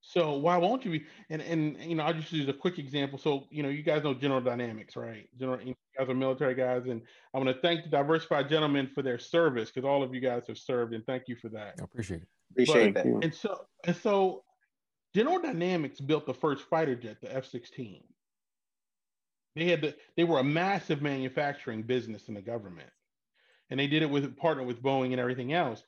[0.07, 1.05] So why won't you be?
[1.31, 3.17] And and you know, I'll just use a quick example.
[3.17, 5.27] So you know, you guys know General Dynamics, right?
[5.39, 7.01] General, you guys are military guys, and
[7.33, 10.43] I want to thank the diversified gentlemen for their service because all of you guys
[10.47, 11.75] have served, and thank you for that.
[11.81, 12.27] I appreciate it.
[12.51, 13.23] Appreciate but, that.
[13.23, 14.43] And so and so,
[15.15, 18.03] General Dynamics built the first fighter jet, the F-16.
[19.55, 22.89] They had the, they were a massive manufacturing business in the government,
[23.69, 25.81] and they did it with partner with Boeing and everything else.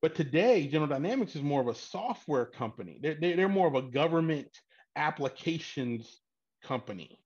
[0.00, 2.98] But today, General Dynamics is more of a software company.
[3.02, 4.48] They're, they're, more of a government
[4.96, 6.22] applications
[6.64, 7.20] company.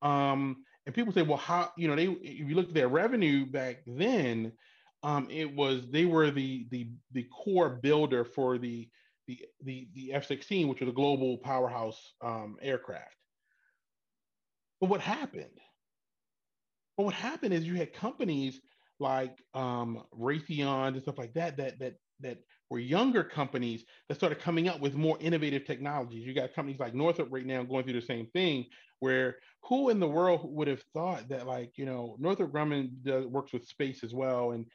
[0.00, 3.44] Um, and people say, well, how, you know, they, if you look at their revenue
[3.44, 4.52] back then,
[5.02, 8.88] um, it was, they were the, the, the core builder for the,
[9.38, 13.16] the, the, the F-16, which was a global powerhouse um, aircraft.
[14.80, 15.58] But what happened?
[16.96, 18.60] But what happened is you had companies
[18.98, 22.38] like um, Raytheon and stuff like that that that that
[22.70, 26.24] were younger companies that started coming up with more innovative technologies.
[26.24, 28.66] You got companies like Northrop right now going through the same thing,
[29.00, 33.26] where who in the world would have thought that like you know Northrop Grumman does,
[33.26, 34.66] works with space as well, and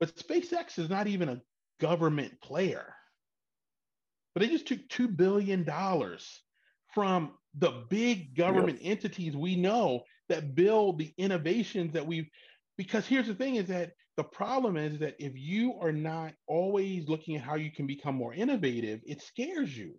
[0.00, 1.40] but SpaceX is not even a
[1.80, 2.94] government player.
[4.34, 6.42] But they just took two billion dollars
[6.94, 8.92] from the big government yep.
[8.92, 12.28] entities we know that build the innovations that we've
[12.76, 17.08] because here's the thing is that the problem is that if you are not always
[17.08, 19.94] looking at how you can become more innovative it scares you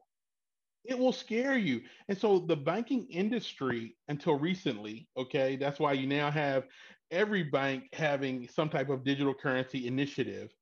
[0.86, 6.07] it will scare you and so the banking industry until recently okay that's why you
[6.07, 6.65] now have
[7.11, 10.53] every bank having some type of digital currency initiative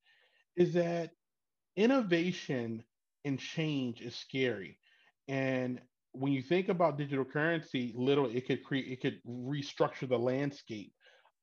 [0.56, 1.12] is that
[1.76, 2.84] innovation
[3.26, 4.78] and change is scary
[5.28, 5.82] and
[6.20, 10.92] when you think about digital currency, literally it could create it could restructure the landscape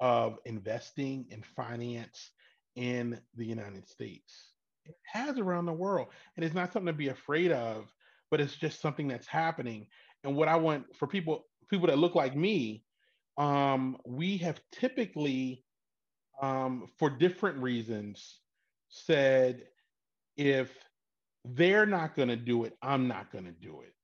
[0.00, 2.30] of investing and finance
[2.76, 4.50] in the United States.
[4.84, 6.08] It has around the world.
[6.36, 7.92] And it's not something to be afraid of,
[8.30, 9.86] but it's just something that's happening.
[10.24, 12.84] And what I want for people, people that look like me,
[13.38, 15.64] um, we have typically,
[16.42, 18.40] um, for different reasons,
[18.88, 19.62] said
[20.36, 20.70] if
[21.44, 23.94] they're not going to do it, I'm not going to do it.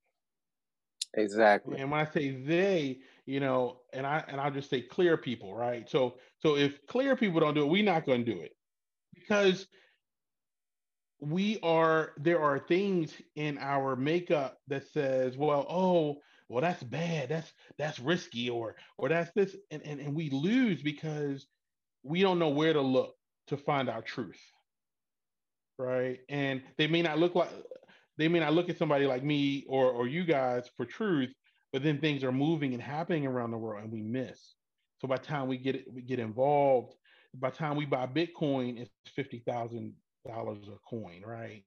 [1.14, 1.78] Exactly.
[1.78, 5.54] And when I say they, you know, and I and I'll just say clear people,
[5.54, 5.88] right?
[5.88, 8.52] So so if clear people don't do it, we're not going to do it
[9.14, 9.66] because
[11.20, 16.18] we are there are things in our makeup that says, well, oh,
[16.48, 20.82] well, that's bad, that's that's risky, or or that's this, and and, and we lose
[20.82, 21.46] because
[22.02, 23.14] we don't know where to look
[23.48, 24.40] to find our truth.
[25.80, 26.20] Right.
[26.28, 27.48] And they may not look like
[28.18, 31.32] they may not look at somebody like me or or you guys for truth,
[31.72, 34.56] but then things are moving and happening around the world and we miss.
[35.00, 36.96] So by the time we get we get involved,
[37.34, 39.94] by the time we buy Bitcoin, it's fifty thousand
[40.26, 41.64] dollars a coin, right?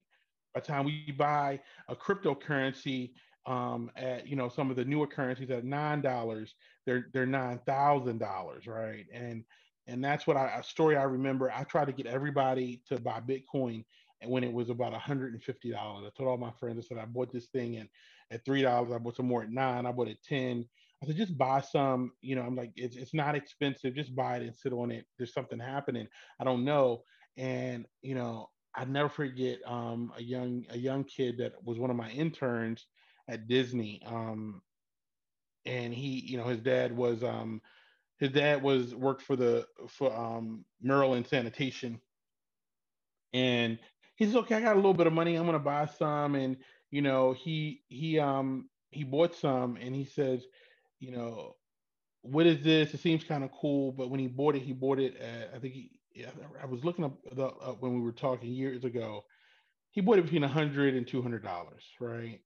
[0.53, 1.59] By the time we buy
[1.89, 3.13] a cryptocurrency
[3.47, 6.53] um, at you know some of the newer currencies at nine dollars,
[6.85, 9.07] they're they're nine thousand dollars, right?
[9.11, 9.43] And
[9.87, 11.51] and that's what I a story I remember.
[11.51, 13.85] I try to get everybody to buy Bitcoin
[14.25, 15.39] when it was about $150.
[15.75, 17.89] I told all my friends, I said, I bought this thing and
[18.31, 20.65] at $3, I bought some more at nine, I bought it 10.
[21.01, 23.95] I said, just buy some, you know, I'm like, it's, it's not expensive.
[23.95, 25.05] Just buy it and sit on it.
[25.17, 26.07] There's something happening.
[26.39, 27.03] I don't know.
[27.35, 31.89] And, you know, I never forget um, a young, a young kid that was one
[31.89, 32.87] of my interns
[33.27, 34.01] at Disney.
[34.05, 34.61] Um,
[35.65, 37.61] and he, you know, his dad was, um,
[38.19, 41.99] his dad was worked for the, for um, Maryland sanitation
[43.33, 43.79] and
[44.23, 45.35] he says, okay, I got a little bit of money.
[45.35, 46.35] I'm to buy some.
[46.35, 46.57] And,
[46.91, 50.45] you know, he, he, um, he bought some and he says,
[50.99, 51.55] you know,
[52.21, 52.93] what is this?
[52.93, 53.91] It seems kind of cool.
[53.91, 56.29] But when he bought it, he bought it at, I think he, yeah,
[56.61, 59.25] I was looking up the, uh, when we were talking years ago,
[59.91, 62.39] he bought it between a hundred and two hundred dollars, right?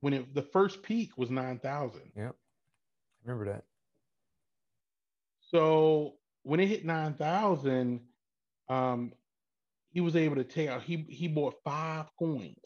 [0.00, 2.00] When it, the first peak was 9,000.
[2.16, 2.36] Yep.
[3.24, 3.64] Remember that.
[5.50, 8.00] So when it hit 9,000,
[8.68, 9.12] um,
[9.94, 12.58] he was able to take out he he bought five coins.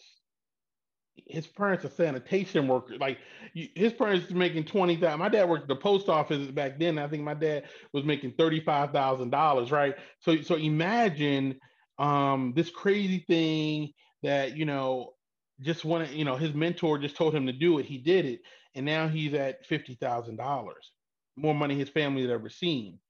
[1.26, 2.98] His parents are sanitation workers.
[2.98, 3.18] Like
[3.52, 6.98] his parents are making 20000 my dad worked at the post office back then.
[6.98, 9.94] I think my dad was making $35000 right?
[10.20, 11.60] So so imagine
[11.98, 15.12] um this crazy thing that you know
[15.60, 17.84] just wanted you know his mentor just told him to do it.
[17.86, 18.40] He did it.
[18.74, 20.72] And now he's at $50000
[21.36, 23.00] more money his family had ever seen.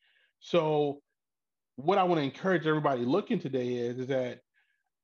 [0.40, 1.02] So
[1.78, 4.40] what I want to encourage everybody looking today is, is that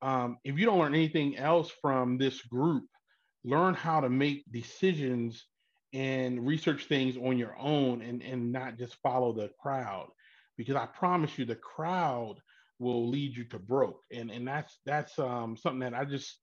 [0.02, 2.84] um, if you don't learn anything else from this group,
[3.44, 5.46] learn how to make decisions
[5.92, 10.08] and research things on your own and, and not just follow the crowd.
[10.56, 12.34] Because I promise you, the crowd
[12.80, 14.00] will lead you to broke.
[14.12, 16.38] And and that's that's um, something that I just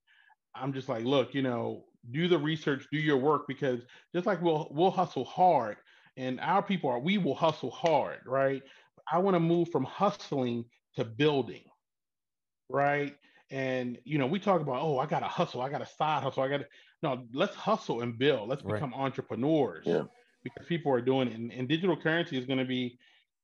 [0.56, 3.82] I'm just like, look, you know, do the research, do your work, because
[4.16, 5.76] just like we'll we'll hustle hard,
[6.16, 8.64] and our people are we will hustle hard, right?
[9.12, 10.66] I want to move from hustling
[10.96, 11.64] to building,
[12.70, 13.16] right?
[13.50, 16.24] And you know, we talk about, oh, I got to hustle, I got to side
[16.24, 16.68] hustle, I got to
[17.04, 18.48] no, let's hustle and build.
[18.48, 19.86] Let's become entrepreneurs.
[19.86, 20.04] Yeah.
[20.44, 21.36] Because people are doing it.
[21.36, 22.98] And, and digital currency is going to be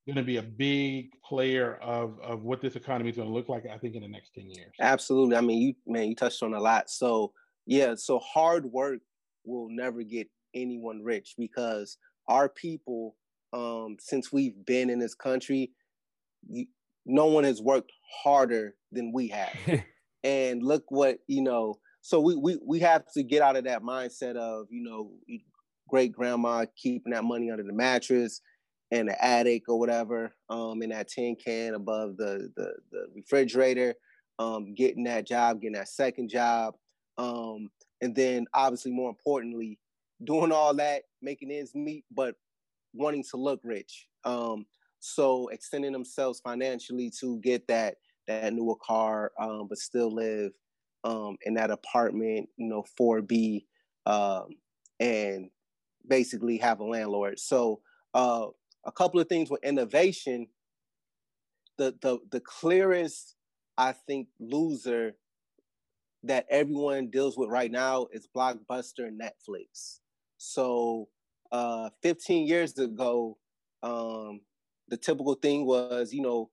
[0.06, 3.50] going to be a big player of of what this economy is going to look
[3.50, 3.66] like.
[3.66, 4.74] I think in the next ten years.
[4.80, 5.36] Absolutely.
[5.36, 6.90] I mean, you man, you touched on a lot.
[6.90, 7.34] So
[7.66, 9.00] yeah, so hard work
[9.44, 13.16] will never get anyone rich because our people
[13.54, 15.72] um, since we've been in this country,
[16.48, 16.66] you,
[17.06, 17.92] no one has worked
[18.24, 19.56] harder than we have.
[20.24, 21.76] and look what you know.
[22.02, 25.12] So we we we have to get out of that mindset of you know
[25.90, 28.42] great grandma keeping that money under the mattress
[28.92, 33.94] in the attic or whatever, um, in that tin can above the the, the refrigerator,
[34.40, 36.76] um, getting that job, getting that second job,
[37.18, 37.70] um,
[38.02, 39.80] and then obviously more importantly,
[40.24, 42.36] doing all that, making ends meet, but
[42.94, 44.08] wanting to look rich.
[44.24, 44.66] Um,
[45.00, 47.96] so extending themselves financially to get that
[48.28, 50.52] that newer car, um, but still live
[51.04, 53.66] um, in that apartment, you know, 4B,
[54.06, 54.48] um,
[55.00, 55.50] and
[56.08, 57.40] basically have a landlord.
[57.40, 57.80] So
[58.14, 58.48] uh,
[58.86, 60.48] a couple of things with innovation.
[61.78, 63.36] The the the clearest
[63.78, 65.16] I think loser
[66.24, 70.00] that everyone deals with right now is Blockbuster Netflix.
[70.38, 71.08] So
[71.52, 73.38] uh, 15 years ago,
[73.84, 74.42] um,
[74.90, 76.50] the typical thing was, you know,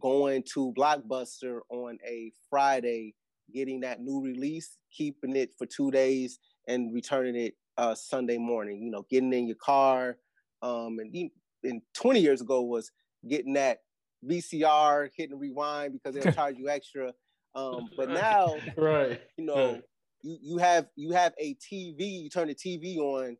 [0.00, 3.14] going to Blockbuster on a Friday,
[3.52, 8.82] getting that new release, keeping it for two days, and returning it uh, Sunday morning.
[8.82, 10.18] You know, getting in your car,
[10.62, 11.30] um, and
[11.64, 12.90] and 20 years ago was
[13.28, 13.78] getting that
[14.24, 17.12] VCR, hitting rewind because they'll charge you extra.
[17.54, 19.80] Um, but now, right, you know,
[20.22, 22.22] you you have you have a TV.
[22.22, 23.36] You turn the TV on,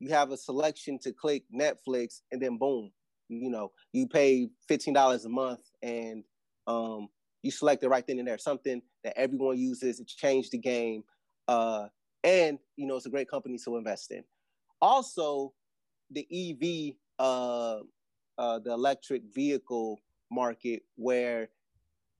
[0.00, 2.90] you have a selection to click Netflix, and then boom,
[3.28, 6.24] you know, you pay fifteen dollars a month, and
[6.66, 7.08] um,
[7.42, 8.38] you select it right then and there.
[8.38, 10.00] Something that everyone uses.
[10.00, 11.04] It changed the game,
[11.46, 11.88] uh,
[12.24, 14.24] and you know, it's a great company to invest in.
[14.80, 15.52] Also,
[16.10, 17.80] the EV, uh,
[18.38, 21.50] uh, the electric vehicle market, where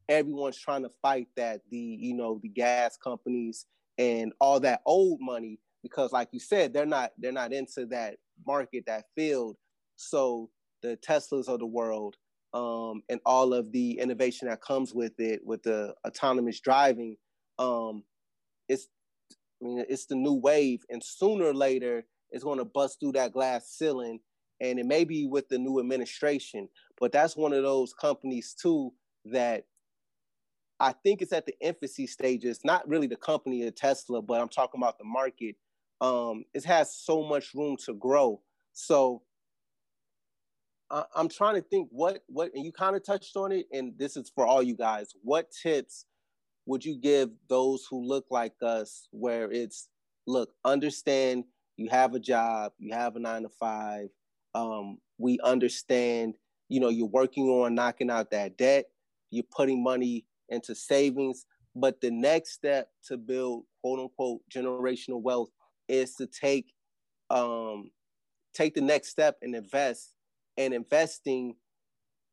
[0.08, 3.64] everyone's trying to fight that the you know the gas companies
[3.96, 8.16] and all that old money because like you said they're not they're not into that
[8.46, 9.56] market that field
[9.96, 10.50] so
[10.82, 12.16] the teslas of the world
[12.52, 17.16] um, and all of the innovation that comes with it with the autonomous driving
[17.58, 18.02] um,
[18.68, 18.88] it's
[19.62, 23.12] I mean, it's the new wave and sooner or later it's going to bust through
[23.12, 24.20] that glass ceiling
[24.60, 26.68] and it may be with the new administration
[26.98, 28.92] but that's one of those companies too
[29.26, 29.64] that
[30.80, 34.48] I think it's at the infancy stages, not really the company of Tesla, but I'm
[34.48, 35.56] talking about the market.
[36.00, 38.40] Um, it has so much room to grow.
[38.72, 39.22] So
[40.90, 43.92] I, I'm trying to think what what and you kind of touched on it, and
[43.98, 45.14] this is for all you guys.
[45.22, 46.06] What tips
[46.66, 49.88] would you give those who look like us where it's
[50.26, 51.44] look, understand
[51.76, 54.08] you have a job, you have a nine to five.
[54.54, 56.34] Um, we understand,
[56.68, 58.86] you know, you're working on knocking out that debt,
[59.30, 61.46] you're putting money into savings.
[61.74, 65.50] But the next step to build quote unquote generational wealth
[65.90, 66.72] is to take
[67.30, 67.90] um,
[68.54, 70.14] take the next step and invest.
[70.56, 71.54] And investing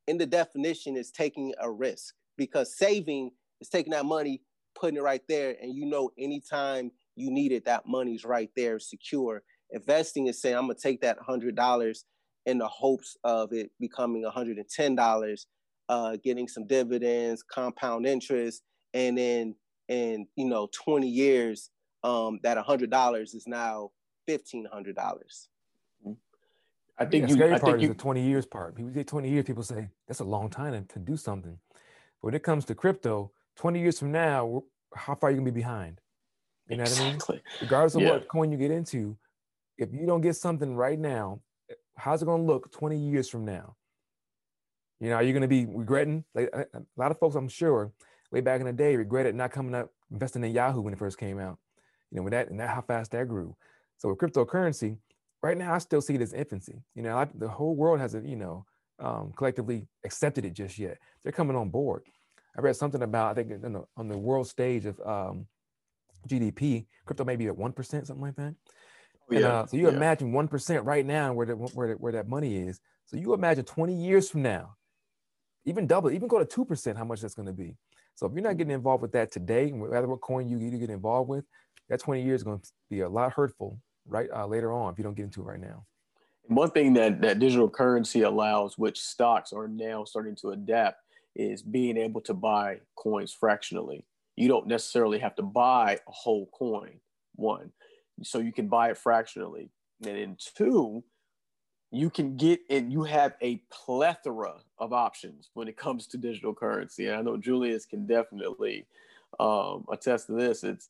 [0.08, 3.32] in the definition is taking a risk because saving
[3.62, 4.41] is taking that money,
[4.80, 8.80] putting it right there, and you know anytime you need it, that money's right there,
[8.80, 9.43] secure.
[9.72, 12.05] Investing is saying I'm gonna take that hundred dollars
[12.45, 15.45] in the hopes of it becoming $110
[15.89, 19.55] uh, getting some dividends, compound interest, and then
[19.88, 21.70] in you know 20 years,
[22.04, 23.91] um, that hundred dollars is now
[24.26, 25.50] fifteen hundred dollars.
[27.00, 28.76] I think yeah, you, scary I part is you, the 20 years part.
[28.76, 31.60] People say 20 years, people say that's a long time to do something.
[31.72, 34.64] But when it comes to crypto, 20 years from now,
[34.95, 36.02] how far are you gonna be behind?
[36.68, 37.06] You know exactly.
[37.06, 37.41] what I mean?
[37.62, 38.10] Regardless of yeah.
[38.10, 39.16] what coin you get into,
[39.78, 41.39] if you don't get something right now,
[41.95, 43.76] how's it gonna look 20 years from now?
[45.00, 46.24] You know, are you going to be regretting?
[46.34, 47.91] Like a lot of folks, I'm sure,
[48.32, 51.18] way back in the day, regretted not coming up investing in Yahoo when it first
[51.18, 51.60] came out.
[52.12, 53.55] You know, when that and that how fast that grew.
[53.97, 54.97] So with cryptocurrency,
[55.41, 56.82] right now I still see it as infancy.
[56.95, 58.66] You know, I, the whole world hasn't, you know,
[58.99, 60.97] um, collectively accepted it just yet.
[61.24, 62.03] They're coming on board.
[62.58, 65.47] I read something about I think the, on the world stage of um,
[66.28, 68.55] GDP, crypto may be at one percent, something like that.
[69.30, 69.38] Oh, yeah.
[69.38, 69.95] And, uh, so you yeah.
[69.95, 72.80] imagine one percent right now where the, where the, where that money is.
[73.05, 74.76] So you imagine 20 years from now,
[75.66, 77.78] even double, even go to 2%, how much that's going to be.
[78.18, 80.72] So if you're not getting involved with that today, no matter what coin you need
[80.72, 81.45] to get involved with,
[81.88, 84.97] that 20 years is going to be a lot hurtful right uh, later on if
[84.97, 85.86] you don't get into it right now.
[86.45, 90.97] One thing that, that digital currency allows, which stocks are now starting to adapt,
[91.36, 94.03] is being able to buy coins fractionally.
[94.36, 96.99] You don't necessarily have to buy a whole coin,
[97.36, 97.72] one.
[98.24, 99.70] So you can buy it fractionally.
[100.03, 101.03] And then two,
[101.92, 106.54] you can get and you have a plethora of options when it comes to digital
[106.54, 107.08] currency.
[107.08, 108.86] And I know Julius can definitely
[109.40, 110.64] um, attest to this.
[110.64, 110.90] It's,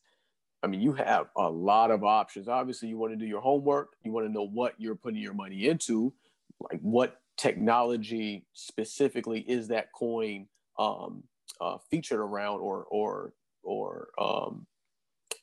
[0.64, 2.48] I mean, you have a lot of options.
[2.48, 3.94] Obviously, you want to do your homework.
[4.04, 6.14] You want to know what you're putting your money into,
[6.60, 10.48] like what technology specifically is that coin
[10.80, 11.24] um,
[11.62, 13.34] uh, featured around or or
[13.64, 14.66] or um,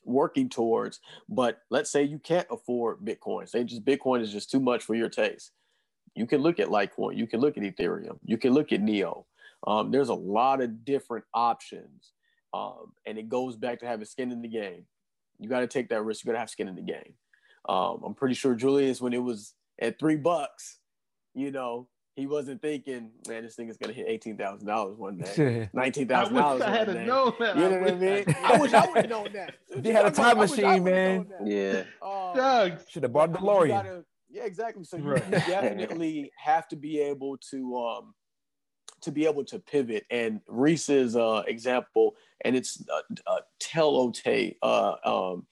[0.05, 0.99] working towards.
[1.27, 3.49] But let's say you can't afford Bitcoin.
[3.49, 5.51] Say just Bitcoin is just too much for your taste.
[6.15, 7.17] You can look at Litecoin.
[7.17, 8.17] You can look at Ethereum.
[8.23, 9.25] You can look at Neo.
[9.67, 12.13] Um, there's a lot of different options.
[12.53, 14.85] Um, and it goes back to having skin in the game.
[15.39, 16.23] You got to take that risk.
[16.23, 17.13] You got to have skin in the game.
[17.67, 20.79] Um, I'm pretty sure Julius, when it was at three bucks,
[21.33, 25.17] you know, he wasn't thinking, man, this thing is gonna hit eighteen thousand dollars one
[25.17, 26.61] day, nineteen thousand dollars.
[26.61, 27.55] I had to know that.
[27.57, 28.23] You know what I mean?
[28.43, 29.55] I wish I would have known that.
[29.83, 31.27] They had a time machine, man.
[31.43, 31.83] Yeah.
[32.01, 32.79] Um, Doug.
[32.89, 33.67] Should have bought a DeLorean.
[33.69, 34.83] gotta- yeah, exactly.
[34.85, 35.23] So you, Right.
[35.25, 38.13] you definitely have to be able to um
[39.01, 40.05] to be able to pivot.
[40.09, 45.45] And Reese's uh example, and it's uh, uh, Telote, uh, um,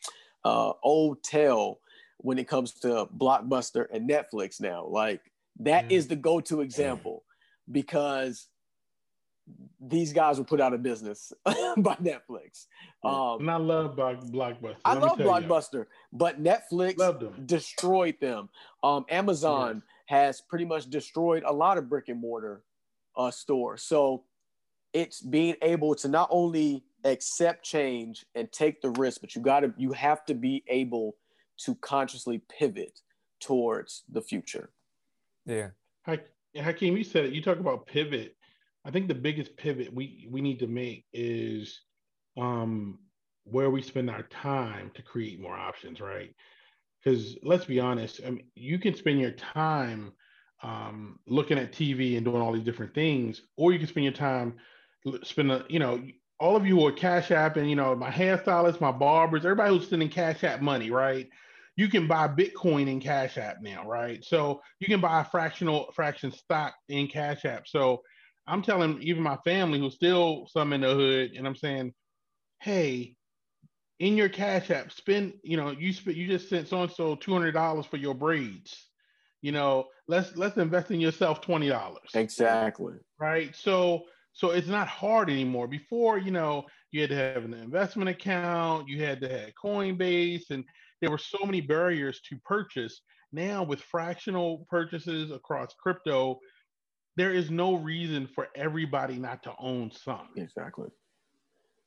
[0.45, 1.79] uh, old tell
[2.17, 4.85] when it comes to Blockbuster and Netflix now.
[4.85, 5.21] Like
[5.59, 6.09] that is Mm.
[6.09, 7.23] the go-to example
[7.71, 8.49] because
[9.79, 12.67] these guys were put out of business by Netflix.
[13.03, 14.77] Um, And I love Blockbuster.
[14.85, 15.17] I love.
[15.17, 17.45] Blockbuster, but Netflix them.
[17.45, 18.49] destroyed them.
[18.83, 22.63] Um, Amazon has pretty much destroyed a lot of brick and mortar
[23.17, 23.83] uh, stores.
[23.83, 24.23] So
[24.93, 29.61] it's being able to not only accept change and take the risk, but you got
[29.61, 31.17] to you have to be able
[31.57, 33.01] to consciously pivot
[33.41, 34.69] towards the future.
[35.45, 35.69] Yeah.
[36.05, 36.17] Ha-
[36.55, 37.33] Hakeem, you said it.
[37.33, 38.35] You talk about pivot.
[38.85, 41.81] I think the biggest pivot we we need to make is
[42.37, 42.99] um,
[43.45, 46.33] where we spend our time to create more options, right?
[47.03, 50.13] Because let's be honest, I mean, you can spend your time
[50.61, 54.13] um, looking at TV and doing all these different things, or you can spend your
[54.13, 54.55] time
[55.23, 56.01] spend a, you know,
[56.39, 59.87] all of you are cash app and you know, my hairstylists, my barbers, everybody who's
[59.87, 61.29] sending cash app money, right?
[61.75, 64.23] You can buy Bitcoin in Cash App now, right?
[64.23, 67.67] So you can buy a fractional fraction stock in Cash App.
[67.67, 68.03] So
[68.45, 71.93] I'm telling even my family who's still some in the hood, and I'm saying,
[72.59, 73.15] hey,
[73.99, 77.15] in your Cash App, spend, you know, you spent you just sent so and so
[77.15, 78.89] two hundred dollars for your braids.
[79.41, 82.95] You know, let's let's invest in yourself twenty dollars Exactly.
[83.19, 83.55] right?
[83.55, 84.03] So
[84.33, 85.67] so it's not hard anymore.
[85.67, 90.51] Before, you know, you had to have an investment account, you had to have Coinbase,
[90.51, 90.63] and
[91.01, 93.01] there were so many barriers to purchase.
[93.31, 96.39] Now with fractional purchases across crypto,
[97.17, 100.29] there is no reason for everybody not to own some.
[100.37, 100.89] Exactly.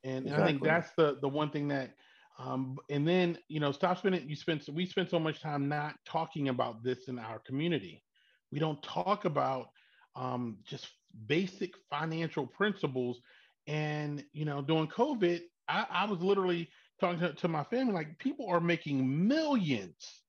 [0.03, 1.95] And, and I think that's the the one thing that
[2.39, 5.95] um and then you know stop spending you spend we spend so much time not
[6.05, 8.03] talking about this in our community.
[8.51, 9.69] We don't talk about
[10.17, 10.89] um just
[11.27, 13.21] basic financial principles.
[13.67, 16.69] And you know, during COVID, I, I was literally
[17.01, 20.23] talking to, to my family like people are making millions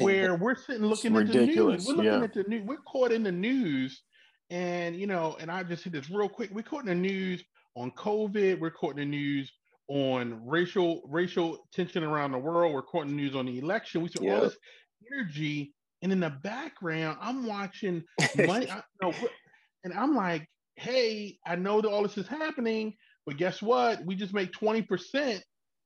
[0.00, 1.86] where we're sitting looking at the news.
[1.86, 2.22] We're looking yeah.
[2.22, 2.64] at the news.
[2.66, 4.02] We're caught in the news.
[4.50, 6.50] And, you know, and I just hit this real quick.
[6.52, 7.42] We're caught in the news
[7.74, 8.60] on COVID.
[8.60, 9.50] We're caught in the news
[9.88, 12.72] on racial racial tension around the world.
[12.72, 14.02] We're caught in the news on the election.
[14.02, 14.56] We spend all this
[15.12, 15.74] energy.
[16.02, 18.02] And in the background, I'm watching
[18.36, 18.70] money.
[18.70, 19.14] I, you know,
[19.84, 22.94] and I'm like, hey, I know that all this is happening,
[23.26, 24.04] but guess what?
[24.04, 25.40] We just made 20%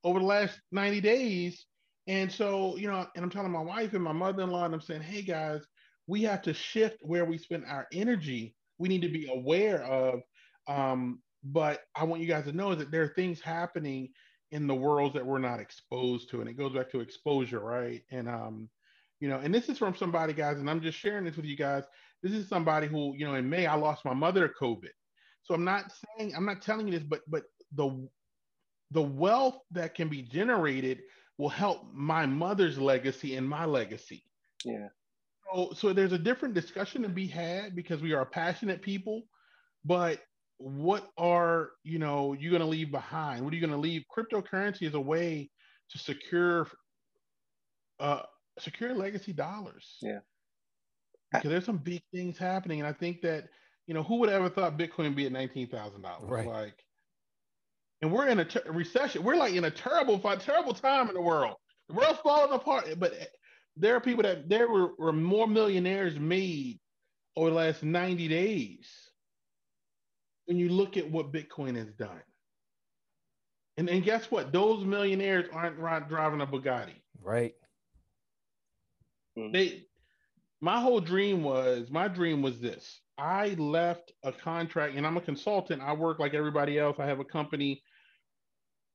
[0.04, 1.66] over the last 90 days.
[2.06, 5.02] And so, you know, and I'm telling my wife and my mother-in-law, and I'm saying,
[5.02, 5.62] hey guys,
[6.06, 8.54] we have to shift where we spend our energy.
[8.78, 10.20] We need to be aware of.
[10.68, 14.10] Um, but I want you guys to know that there are things happening
[14.52, 16.40] in the worlds that we're not exposed to.
[16.40, 18.02] And it goes back to exposure, right?
[18.10, 18.68] And um,
[19.20, 21.56] you know, and this is from somebody, guys, and I'm just sharing this with you
[21.56, 21.84] guys.
[22.22, 24.90] This is somebody who, you know, in May I lost my mother to COVID.
[25.42, 27.44] So I'm not saying I'm not telling you this, but but
[27.74, 28.08] the
[28.90, 31.00] the wealth that can be generated
[31.38, 34.24] will help my mother's legacy and my legacy.
[34.64, 34.88] Yeah.
[35.52, 39.22] So, so there's a different discussion to be had because we are passionate people,
[39.84, 40.20] but
[40.58, 43.44] what are you know you going to leave behind?
[43.44, 44.04] What are you going to leave?
[44.16, 45.50] Cryptocurrency is a way
[45.90, 46.66] to secure
[48.00, 48.22] uh
[48.58, 49.96] secure legacy dollars.
[50.00, 50.20] Yeah.
[51.36, 53.48] Because there's some big things happening, and I think that
[53.86, 56.30] you know who would ever thought Bitcoin would be at nineteen thousand dollars?
[56.30, 56.46] Right.
[56.46, 56.84] Like,
[58.02, 59.22] and we're in a ter- recession.
[59.22, 61.56] We're like in a terrible, terrible time in the world.
[61.88, 62.86] The world's falling apart.
[62.98, 63.14] But
[63.76, 66.78] there are people that there were, were more millionaires made
[67.36, 68.88] over the last 90 days
[70.46, 72.22] when you look at what Bitcoin has done.
[73.76, 74.52] And, and guess what?
[74.52, 75.78] Those millionaires aren't
[76.08, 77.02] driving a Bugatti.
[77.22, 77.54] Right.
[79.38, 79.52] Mm-hmm.
[79.52, 79.86] They
[80.60, 83.00] my whole dream was my dream was this.
[83.18, 85.82] I left a contract and I'm a consultant.
[85.82, 86.96] I work like everybody else.
[86.98, 87.82] I have a company.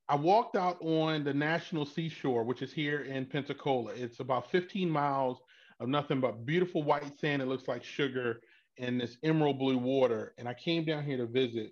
[0.09, 3.93] I walked out on the National Seashore, which is here in Pensacola.
[3.95, 5.39] It's about 15 miles
[5.79, 7.41] of nothing but beautiful white sand.
[7.41, 8.41] It looks like sugar
[8.77, 10.33] and this emerald blue water.
[10.37, 11.71] And I came down here to visit.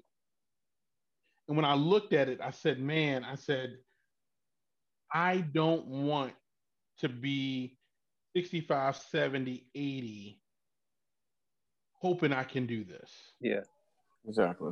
[1.47, 3.77] And when I looked at it, I said, man, I said,
[5.11, 6.33] I don't want
[6.99, 7.78] to be
[8.39, 10.41] 65, 70, 80,
[11.95, 13.11] hoping I can do this.
[13.41, 13.61] Yeah.
[14.25, 14.71] Exactly.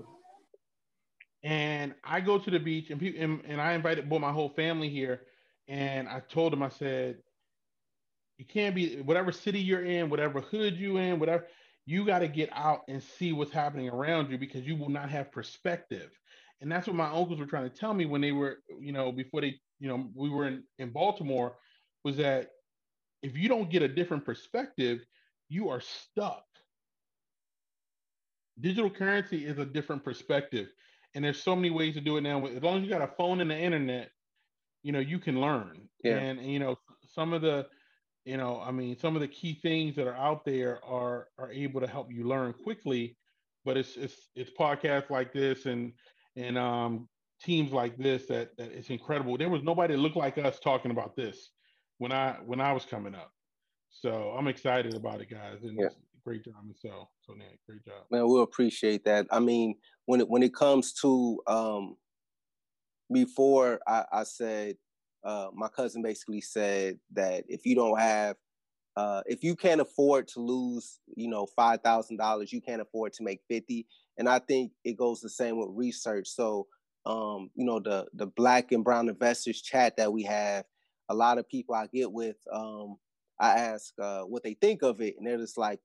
[1.44, 4.50] And I go to the beach and people and, and I invited both my whole
[4.50, 5.22] family here.
[5.68, 7.18] And I told them, I said,
[8.38, 11.46] you can't be whatever city you're in, whatever hood you in, whatever.
[11.86, 15.10] You got to get out and see what's happening around you because you will not
[15.10, 16.10] have perspective.
[16.62, 19.12] And that's what my uncles were trying to tell me when they were, you know,
[19.12, 21.58] before they, you know, we were in, in Baltimore,
[22.04, 22.52] was that
[23.28, 25.06] if you don't get a different perspective,
[25.50, 26.44] you are stuck.
[28.60, 30.68] Digital currency is a different perspective.
[31.14, 32.46] And there's so many ways to do it now.
[32.46, 34.10] As long as you got a phone and the internet,
[34.84, 35.90] you know, you can learn.
[36.04, 36.18] Yeah.
[36.18, 36.78] And, and you know,
[37.14, 37.68] some of the
[38.28, 41.50] you know i mean some of the key things that are out there are are
[41.50, 43.16] able to help you learn quickly
[43.64, 45.94] but it's it's it's podcasts like this and
[46.36, 47.08] and um
[47.42, 50.92] teams like this that that it's incredible there was nobody that looked like us talking
[50.92, 51.52] about this
[51.98, 53.32] when i when i was coming up
[53.90, 55.88] so i'm excited about it guys and yeah.
[56.24, 59.76] great job so so Nick, great job man we'll appreciate that i mean
[60.06, 61.96] when it when it comes to um
[63.12, 64.76] before i i said
[65.28, 68.38] uh, my cousin basically said that if you don't have,
[68.96, 73.12] uh, if you can't afford to lose, you know, five thousand dollars, you can't afford
[73.14, 73.86] to make fifty.
[74.18, 76.30] And I think it goes the same with research.
[76.30, 76.68] So,
[77.06, 80.64] um, you know, the the Black and Brown investors chat that we have,
[81.10, 82.98] a lot of people I get with, um,
[83.40, 85.80] I ask uh, what they think of it, and they're just like,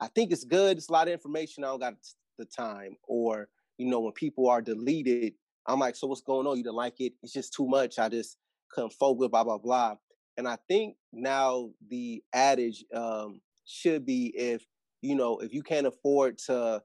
[0.00, 0.76] I think it's good.
[0.76, 1.64] It's a lot of information.
[1.64, 1.94] I don't got
[2.38, 2.96] the time.
[3.06, 3.48] Or,
[3.78, 5.34] you know, when people are deleted,
[5.66, 6.56] I'm like, so what's going on?
[6.56, 7.12] You don't like it?
[7.22, 7.98] It's just too much.
[7.98, 8.36] I just
[8.72, 9.94] couldn't focus, blah, blah, blah.
[10.36, 14.64] And I think now the adage um, should be if,
[15.02, 16.82] you know, if you can't afford to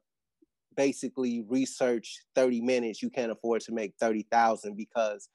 [0.76, 5.30] basically research 30 minutes, you can't afford to make 30,000 because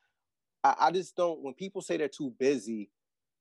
[0.64, 2.90] I, I, just don't, when people say they're too busy,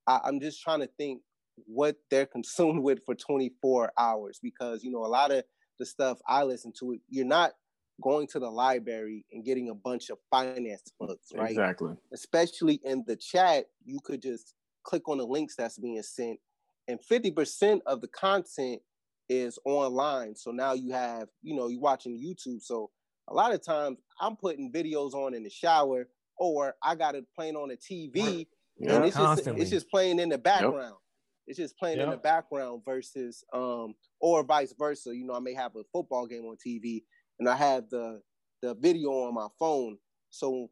[0.08, 1.22] I, I'm just trying to think
[1.66, 5.44] what they're consumed with for 24 hours because, you know, a lot of
[5.80, 7.52] the stuff I listen to, you're not
[8.02, 11.52] going to the library and getting a bunch of finance books, right?
[11.52, 11.94] Exactly.
[12.14, 14.54] Especially in the chat, you could just
[14.84, 16.40] click on the links that's being sent,
[16.88, 18.82] and 50% of the content
[19.30, 20.36] is online.
[20.36, 22.62] So now you have, you know, you're watching YouTube.
[22.62, 22.90] So
[23.30, 26.08] a lot of times I'm putting videos on in the shower,
[26.42, 28.48] or I got it playing on the TV,
[28.80, 30.76] yeah, and it's just it's just playing in the background.
[30.76, 30.98] Yep.
[31.48, 32.06] It's just playing yep.
[32.06, 35.16] in the background versus um or vice versa.
[35.16, 37.04] You know, I may have a football game on TV
[37.40, 38.22] and I have the
[38.64, 39.98] the video on my phone.
[40.32, 40.72] So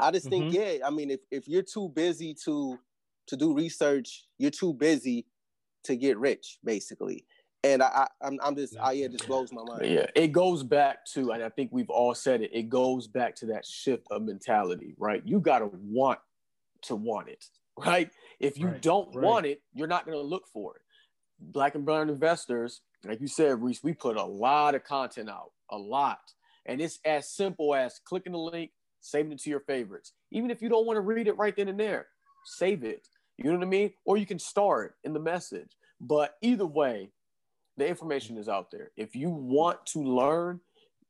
[0.00, 0.54] I just think, mm-hmm.
[0.54, 2.78] yeah, I mean, if, if you're too busy to
[3.26, 5.26] to do research, you're too busy
[5.84, 7.26] to get rich, basically.
[7.64, 9.86] And I, I I'm, I'm just, I, yeah, it just blows my mind.
[9.86, 12.50] Yeah, it goes back to, and I think we've all said it.
[12.52, 15.22] It goes back to that shift of mentality, right?
[15.24, 16.20] You gotta want
[16.82, 17.44] to want it,
[17.78, 18.10] right?
[18.38, 19.24] If you right, don't right.
[19.24, 20.82] want it, you're not gonna look for it.
[21.40, 25.52] Black and brown investors, like you said, Reese, we put a lot of content out
[25.70, 26.20] a lot.
[26.66, 30.12] And it's as simple as clicking the link, saving it to your favorites.
[30.30, 32.08] Even if you don't want to read it right then and there,
[32.44, 33.08] save it.
[33.36, 33.92] You know what I mean?
[34.04, 35.70] Or you can start in the message.
[36.00, 37.10] But either way,
[37.78, 38.90] the information is out there.
[38.96, 40.60] If you want to learn,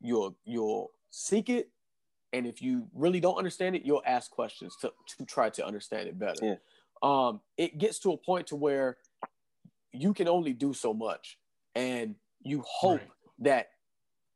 [0.01, 1.71] you'll you'll seek it.
[2.33, 6.09] And if you really don't understand it, you'll ask questions to, to try to understand
[6.09, 6.45] it better.
[6.45, 6.55] Yeah.
[7.03, 8.99] Um, it gets to a point to where
[9.93, 11.39] you can only do so much.
[11.75, 13.11] And you hope right.
[13.39, 13.71] that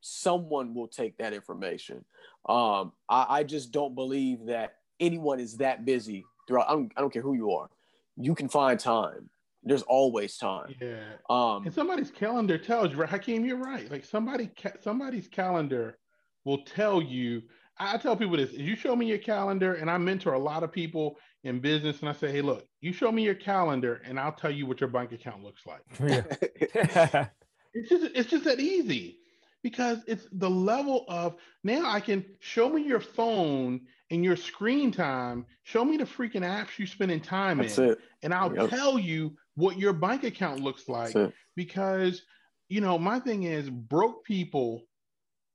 [0.00, 2.04] someone will take that information.
[2.48, 6.68] Um, I, I, just don't believe that anyone is that busy throughout.
[6.68, 7.68] I don't, I don't care who you are.
[8.16, 9.28] You can find time.
[9.64, 10.74] There's always time.
[10.80, 11.04] Yeah.
[11.30, 13.08] Um, and somebody's calendar tells you, right?
[13.08, 13.90] Hakeem, you're right.
[13.90, 14.50] Like somebody,
[14.80, 15.98] somebody's calendar
[16.44, 17.42] will tell you.
[17.78, 20.72] I tell people this: you show me your calendar, and I mentor a lot of
[20.72, 24.32] people in business, and I say, hey, look, you show me your calendar, and I'll
[24.32, 25.82] tell you what your bank account looks like.
[26.00, 27.26] Yeah.
[27.74, 29.18] it's just, it's just that easy
[29.62, 34.90] because it's the level of now I can show me your phone and your screen
[34.90, 37.98] time, show me the freaking apps you're spending time That's in, it.
[38.22, 38.70] and I'll yep.
[38.70, 41.12] tell you what your bank account looks like.
[41.56, 42.22] Because
[42.68, 44.82] you know, my thing is broke people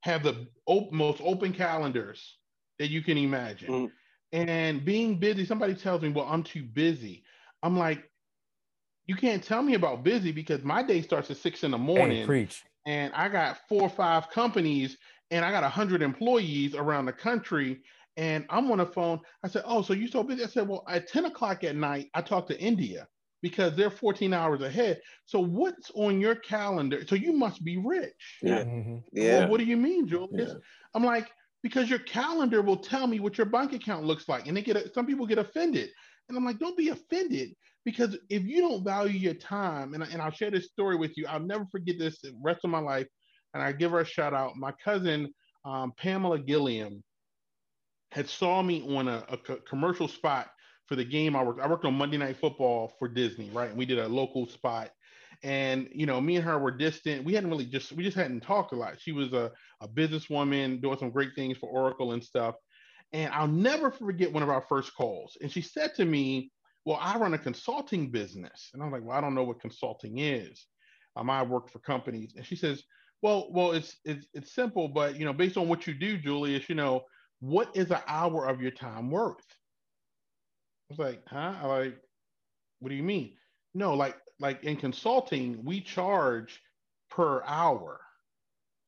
[0.01, 2.37] have the op- most open calendars
[2.77, 3.69] that you can imagine.
[3.69, 3.91] Mm.
[4.33, 7.23] And being busy, somebody tells me, Well, I'm too busy.
[7.63, 8.03] I'm like,
[9.07, 12.19] you can't tell me about busy because my day starts at six in the morning.
[12.19, 14.97] Hey, preach and I got four or five companies
[15.29, 17.81] and I got a hundred employees around the country.
[18.15, 19.19] And I'm on the phone.
[19.43, 22.09] I said, "Oh, so you so busy?" I said, "Well, at 10 o'clock at night,
[22.15, 23.07] I talk to India
[23.41, 25.01] because they're 14 hours ahead.
[25.25, 27.05] So what's on your calendar?
[27.07, 28.63] So you must be rich." Yeah.
[28.63, 28.97] Mm-hmm.
[29.13, 29.39] Yeah.
[29.39, 30.51] Well, what do you mean, Julius?
[30.51, 30.59] Yeah.
[30.93, 31.29] I'm like,
[31.63, 34.93] because your calendar will tell me what your bank account looks like, and they get
[34.93, 35.89] some people get offended,
[36.29, 37.55] and I'm like, don't be offended
[37.87, 41.25] because if you don't value your time, and, and I'll share this story with you,
[41.25, 43.07] I'll never forget this the rest of my life.
[43.53, 44.57] And I give her a shout out.
[44.57, 45.33] My cousin,
[45.63, 47.01] um, Pamela Gilliam,
[48.11, 50.49] had saw me on a, a commercial spot
[50.87, 51.61] for the game I worked.
[51.61, 53.69] I worked on Monday Night Football for Disney, right?
[53.69, 54.91] And we did a local spot.
[55.43, 57.25] And you know, me and her were distant.
[57.25, 58.99] We hadn't really just we just hadn't talked a lot.
[58.99, 62.55] She was a, a businesswoman doing some great things for Oracle and stuff.
[63.13, 65.37] And I'll never forget one of our first calls.
[65.41, 66.51] And she said to me,
[66.85, 68.69] Well, I run a consulting business.
[68.73, 70.65] And I'm like, Well, I don't know what consulting is.
[71.15, 72.33] Um, I worked for companies.
[72.35, 72.83] And she says,
[73.21, 76.67] Well, well, it's it's it's simple, but you know, based on what you do, Julius,
[76.69, 77.03] you know,
[77.39, 79.45] what is an hour of your time worth?
[80.89, 81.55] I was like, huh?
[81.61, 81.97] I like,
[82.79, 83.33] what do you mean?
[83.73, 86.61] No, like like in consulting, we charge
[87.09, 87.99] per hour.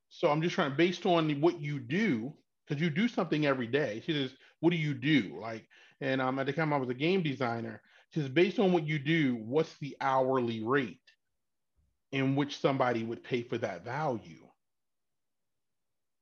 [0.08, 2.32] So I'm just trying to, based on what you do,
[2.66, 4.02] because you do something every day.
[4.04, 5.38] She says, what do you do?
[5.40, 5.66] Like,
[6.00, 7.82] and um, at the time I was a game designer.
[8.12, 10.98] She says, based on what you do, what's the hourly rate
[12.12, 14.48] in which somebody would pay for that value?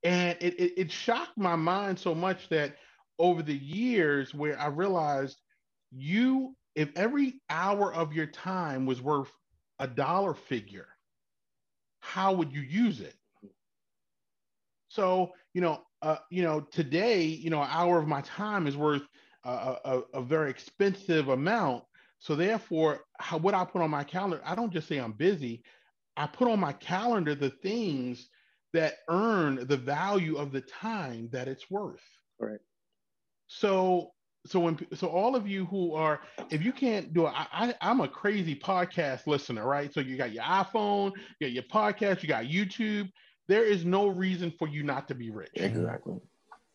[0.02, 2.76] And it, it, it shocked my mind so much that
[3.18, 5.38] over the years where I realized
[5.90, 9.32] you if every hour of your time was worth
[9.78, 10.86] a dollar figure,
[12.00, 13.14] how would you use it?
[14.88, 18.76] So, you know, uh, you know, today, you know, an hour of my time is
[18.76, 19.02] worth
[19.44, 21.84] a, a, a very expensive amount.
[22.20, 25.62] So therefore, how, what I put on my calendar, I don't just say I'm busy.
[26.16, 28.28] I put on my calendar the things
[28.72, 32.02] that earn the value of the time that it's worth.
[32.38, 32.60] Right.
[33.46, 34.12] So
[34.46, 36.20] so when so all of you who are
[36.50, 39.92] if you can't do it I, I am a crazy podcast listener right?
[39.92, 43.10] So you got your iphone you got your podcast you got youtube.
[43.48, 45.50] There is no reason for you not to be rich.
[45.54, 46.16] Exactly.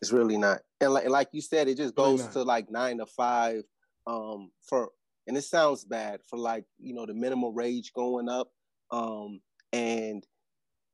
[0.02, 0.60] It's really not.
[0.80, 3.62] And like, like you said it just goes really to like nine to five
[4.06, 4.90] um for
[5.26, 8.48] and it sounds bad for like you know the minimum wage going up
[8.90, 9.40] um
[9.72, 10.26] and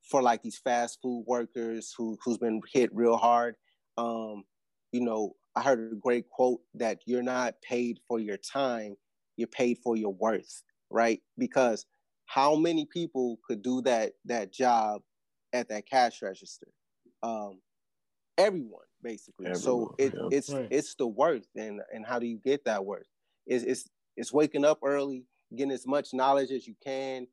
[0.09, 3.55] for like these fast food workers who who's been hit real hard
[3.99, 4.45] um
[4.93, 8.97] you know I heard a great quote that you're not paid for your time,
[9.37, 11.21] you're paid for your worth, right?
[11.39, 11.87] Because
[12.27, 15.03] how many people could do that that job
[15.53, 16.69] at that cash register?
[17.23, 17.61] Um,
[18.39, 19.47] everyone, basically.
[19.47, 20.29] Everyone, so it, yeah.
[20.31, 20.69] it's right.
[20.71, 23.09] it's the worth, and and how do you get that worth?
[23.47, 25.25] It's it's it's waking up early,
[25.57, 27.27] getting as much knowledge as you can,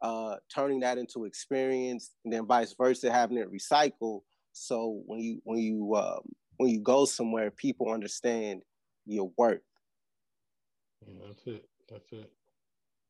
[0.00, 4.20] uh, turning that into experience, and then vice versa, having it recycle.
[4.52, 6.22] So when you when you um,
[6.56, 8.62] when you go somewhere, people understand
[9.06, 9.60] your worth.
[11.06, 11.68] Yeah, that's it.
[11.90, 12.32] That's it.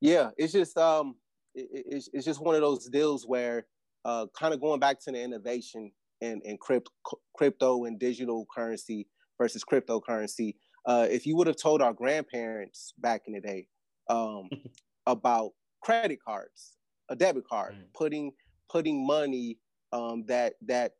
[0.01, 1.17] Yeah, it's just um,
[1.55, 3.67] it, it's it's just one of those deals where
[4.05, 6.89] uh, kind of going back to the innovation and and crypt,
[7.35, 9.07] crypto and digital currency
[9.39, 10.57] versus cryptocurrency.
[10.87, 13.67] Uh, if you would have told our grandparents back in the day
[14.11, 14.49] um,
[15.07, 16.77] about credit cards,
[17.09, 17.85] a debit card, mm.
[17.95, 18.33] putting
[18.69, 19.59] putting money
[19.93, 20.93] um, that that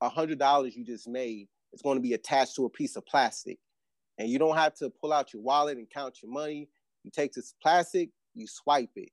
[0.00, 3.06] a hundred dollars you just made it's going to be attached to a piece of
[3.06, 3.58] plastic.
[4.18, 6.68] And you don't have to pull out your wallet and count your money.
[7.02, 9.10] You take this plastic, you swipe it,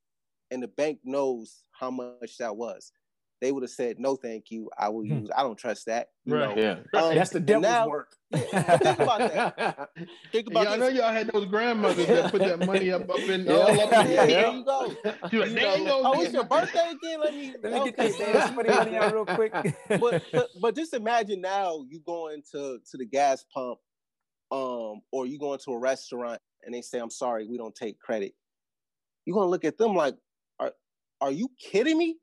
[0.50, 2.92] and the bank knows how much that was.
[3.40, 4.70] They would have said, "No, thank you.
[4.78, 5.20] I will hmm.
[5.20, 5.30] use.
[5.34, 6.56] I don't trust that." You right.
[6.56, 6.62] Know?
[6.62, 7.00] Yeah.
[7.00, 8.14] Um, That's the devil's now, work.
[8.32, 9.88] think about that.
[10.32, 10.64] Think about.
[10.64, 13.52] Yeah, I know y'all had those grandmothers that put that money up up in yeah.
[13.52, 14.96] all up in yeah, There you go.
[15.32, 17.20] You like, you know, oh, it's your birthday again.
[17.20, 17.90] Let me let me okay.
[17.90, 19.52] get this money out real quick.
[19.88, 23.78] but, but but just imagine now you going to to the gas pump,
[24.52, 27.98] um, or you going to a restaurant and they say, "I'm sorry, we don't take
[27.98, 28.32] credit."
[29.24, 30.14] You're gonna look at them like,
[30.58, 30.72] "Are
[31.20, 32.16] are you kidding me?"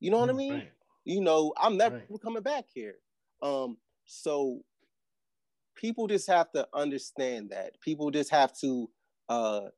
[0.00, 0.54] You know what I mean?
[0.54, 0.72] Right.
[1.04, 2.22] You know, I'm never right.
[2.22, 2.96] coming back here.
[3.42, 3.76] Um,
[4.06, 4.62] so
[5.76, 7.80] people just have to understand that.
[7.80, 8.90] People just have to
[9.28, 9.68] uh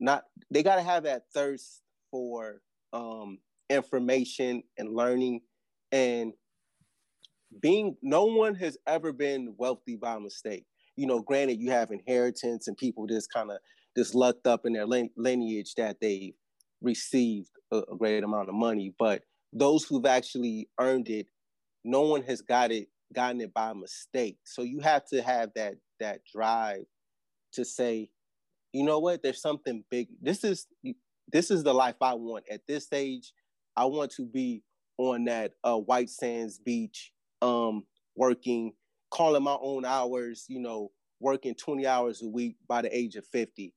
[0.00, 2.60] not they gotta have that thirst for
[2.92, 5.40] um information and learning
[5.92, 6.32] and
[7.60, 10.64] being no one has ever been wealthy by mistake.
[10.96, 13.58] You know, granted you have inheritance and people just kind of
[13.96, 16.34] just lucked up in their lineage that they've
[16.82, 21.26] received a, a great amount of money, but those who've actually earned it,
[21.84, 24.38] no one has got it gotten it by mistake.
[24.44, 26.84] So you have to have that that drive
[27.52, 28.10] to say,
[28.72, 30.08] you know what, there's something big.
[30.20, 30.66] This is
[31.32, 32.44] this is the life I want.
[32.50, 33.32] At this stage,
[33.76, 34.62] I want to be
[34.98, 37.12] on that uh, White Sands beach,
[37.42, 38.72] um, working,
[39.10, 40.90] calling my own hours, you know,
[41.20, 43.74] working 20 hours a week by the age of 50.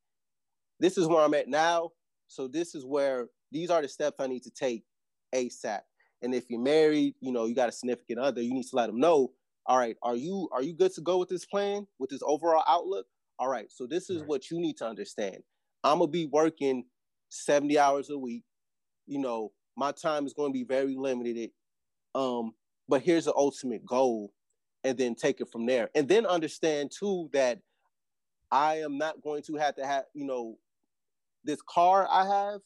[0.80, 1.92] This is where I'm at now.
[2.28, 4.84] So this is where these are the steps I need to take
[5.34, 5.82] ASAP.
[6.22, 8.88] And if you're married, you know, you got a significant other, you need to let
[8.88, 9.32] them know,
[9.66, 12.64] all right, are you are you good to go with this plan, with this overall
[12.68, 13.06] outlook?
[13.38, 14.28] All right, so this is right.
[14.28, 15.38] what you need to understand.
[15.84, 16.86] I'm gonna be working
[17.30, 18.44] 70 hours a week.
[19.08, 21.52] You know, my time is going to be very limited.
[22.14, 22.54] Um,
[22.88, 24.34] but here's the ultimate goal,
[24.84, 25.90] and then take it from there.
[25.96, 27.60] And then understand too that
[28.52, 30.58] I am not going to have to have, you know,
[31.44, 32.62] this car I have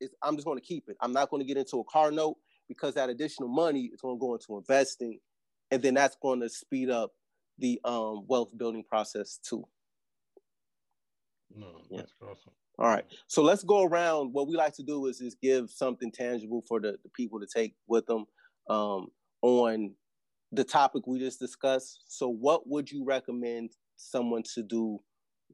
[0.00, 0.96] is I'm just going to keep it.
[1.00, 2.36] I'm not going to get into a car note
[2.68, 5.18] because that additional money is going to go into investing,
[5.70, 7.12] and then that's going to speed up
[7.58, 9.64] the um, wealth building process too.
[11.54, 12.28] No, that's yeah.
[12.28, 12.52] awesome.
[12.78, 13.04] All right.
[13.26, 14.32] So let's go around.
[14.32, 17.46] What we like to do is is give something tangible for the, the people to
[17.46, 18.26] take with them
[18.70, 19.08] um,
[19.42, 19.94] on
[20.52, 22.04] the topic we just discussed.
[22.06, 25.00] So what would you recommend someone to do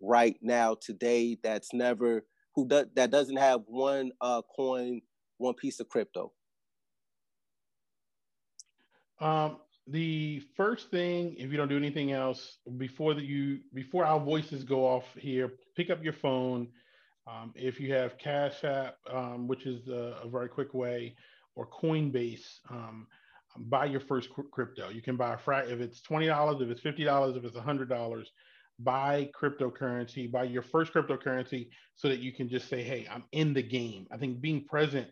[0.00, 2.24] right now today that's never
[2.54, 5.00] who does that doesn't have one uh, coin,
[5.38, 6.32] one piece of crypto?
[9.20, 14.20] Um, the first thing, if you don't do anything else, before that you before our
[14.20, 16.68] voices go off here, pick up your phone.
[17.26, 21.16] Um, if you have Cash App, um, which is a, a, very quick way,
[21.54, 23.06] or Coinbase, um,
[23.56, 24.90] buy your first crypto.
[24.90, 27.56] You can buy a fra- if it's twenty dollars, if it's fifty dollars, if it's
[27.56, 28.30] hundred dollars.
[28.80, 33.54] Buy cryptocurrency, buy your first cryptocurrency, so that you can just say, "Hey, I'm in
[33.54, 35.08] the game." I think being present,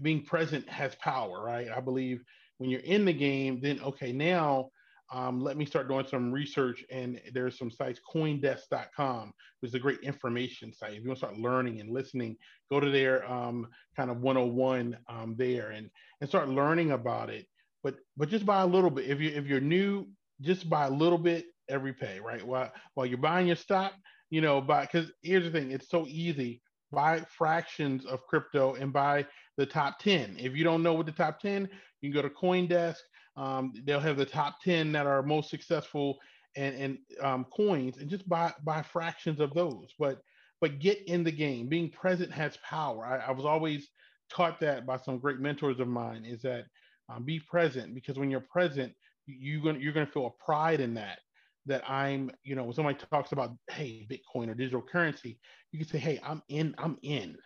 [0.00, 1.68] being present has power, right?
[1.68, 2.22] I believe
[2.58, 4.70] when you're in the game, then okay, now
[5.12, 6.84] um, let me start doing some research.
[6.90, 10.94] And there's some sites, coindesk.com, which is a great information site.
[10.94, 12.36] If you want to start learning and listening,
[12.70, 15.90] go to their um, kind of 101 um, there and,
[16.20, 17.46] and start learning about it.
[17.82, 19.10] But but just buy a little bit.
[19.10, 20.06] If you if you're new,
[20.40, 22.46] just buy a little bit every pay, right?
[22.46, 23.94] While while you're buying your stock,
[24.30, 26.62] you know, buy because here's the thing, it's so easy.
[26.90, 30.36] Buy fractions of crypto and buy the top 10.
[30.38, 31.68] If you don't know what the top 10,
[32.00, 32.98] you can go to CoinDesk.
[33.36, 36.18] Um, they'll have the top 10 that are most successful
[36.54, 39.88] and, and um, coins and just buy buy fractions of those.
[39.98, 40.20] But
[40.60, 41.68] but get in the game.
[41.68, 43.04] Being present has power.
[43.04, 43.88] I, I was always
[44.30, 46.66] taught that by some great mentors of mine is that
[47.08, 48.92] um, be present because when you're present,
[49.26, 51.18] you're gonna, you're to feel a pride in that.
[51.66, 55.38] That I'm, you know, when somebody talks about, hey, Bitcoin or digital currency,
[55.70, 57.36] you can say, hey, I'm in, I'm in.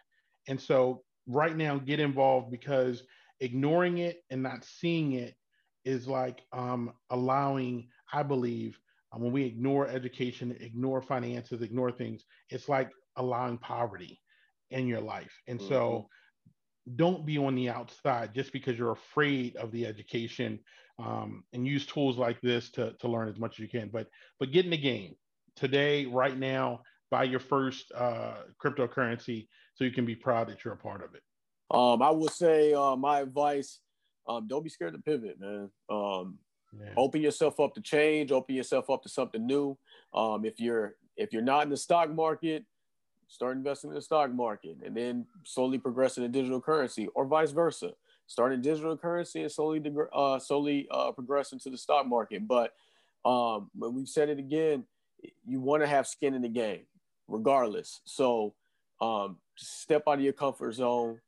[0.48, 3.02] And so right now, get involved because
[3.40, 5.34] ignoring it and not seeing it
[5.84, 8.78] is like um, allowing, I believe,
[9.12, 14.20] um, when we ignore education, ignore finances, ignore things, it's like allowing poverty
[14.70, 15.32] in your life.
[15.46, 15.68] And mm-hmm.
[15.68, 16.08] so
[16.94, 20.60] don't be on the outside just because you're afraid of the education
[20.98, 23.88] um, and use tools like this to, to learn as much as you can.
[23.88, 24.08] But
[24.38, 25.14] but get in the game
[25.56, 30.74] today, right now, buy your first uh, cryptocurrency so you can be proud that you're
[30.74, 31.22] a part of it.
[31.70, 33.80] Um, I would say uh, my advice:
[34.28, 35.70] um, don't be scared to pivot, man.
[35.90, 36.38] Um,
[36.78, 36.92] yeah.
[36.96, 38.30] Open yourself up to change.
[38.30, 39.76] Open yourself up to something new.
[40.14, 42.64] Um, if you're if you're not in the stock market,
[43.28, 47.50] start investing in the stock market, and then slowly progress into digital currency, or vice
[47.50, 47.92] versa.
[48.26, 52.46] Start in digital currency and slowly uh, slowly uh, progress into the stock market.
[52.46, 52.72] But
[53.24, 54.84] um, but we've said it again.
[55.46, 56.82] You want to have skin in the game,
[57.28, 58.00] regardless.
[58.04, 58.54] So
[59.00, 61.20] um, step out of your comfort zone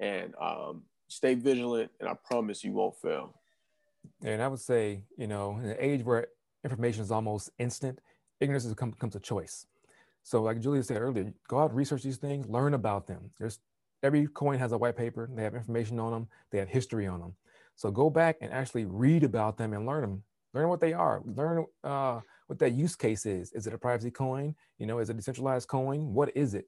[0.00, 3.34] and um, stay vigilant, and I promise you won't fail.
[4.22, 6.28] And I would say, you know, in an age where
[6.64, 8.00] information is almost instant,
[8.40, 9.66] ignorance becomes a choice.
[10.26, 13.30] So, like Julius said earlier, go out, research these things, learn about them.
[13.38, 13.60] There's
[14.02, 15.30] every coin has a white paper.
[15.32, 16.26] They have information on them.
[16.50, 17.34] They have history on them.
[17.76, 20.24] So go back and actually read about them and learn them.
[20.52, 21.22] Learn what they are.
[21.24, 22.18] Learn uh,
[22.48, 23.52] what that use case is.
[23.52, 24.56] Is it a privacy coin?
[24.78, 26.12] You know, is it a decentralized coin?
[26.12, 26.66] What is it?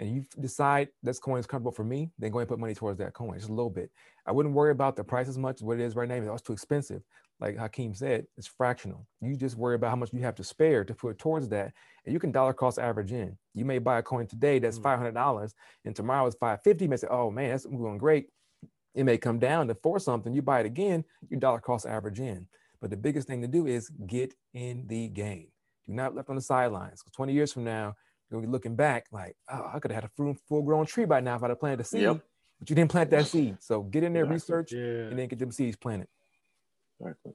[0.00, 2.74] And you decide this coin is comfortable for me, then go ahead and put money
[2.74, 3.90] towards that coin, just a little bit.
[4.26, 5.60] I wouldn't worry about the price as much.
[5.60, 7.02] What it is right now, it's too expensive.
[7.38, 9.06] Like Hakeem said, it's fractional.
[9.20, 11.72] You just worry about how much you have to spare to put towards that,
[12.04, 13.36] and you can dollar cost average in.
[13.54, 14.82] You may buy a coin today that's mm.
[14.82, 16.84] five hundred dollars, and tomorrow it's five fifty.
[16.84, 18.28] You may say, "Oh man, that's going great."
[18.94, 20.34] It may come down to four something.
[20.34, 22.46] You buy it again, you dollar cost average in.
[22.80, 25.48] But the biggest thing to do is get in the game.
[25.86, 27.02] Do not left on the sidelines.
[27.14, 27.94] 20 years from now,
[28.30, 31.20] you'll be looking back like, oh, I could have had a full grown tree by
[31.20, 32.02] now if I'd have planted a seed.
[32.02, 32.20] Yep.
[32.58, 33.56] But you didn't plant that seed.
[33.60, 34.34] So get in there, exactly.
[34.34, 35.08] research, yeah.
[35.08, 36.08] and then get them seeds planted.
[37.00, 37.32] Exactly.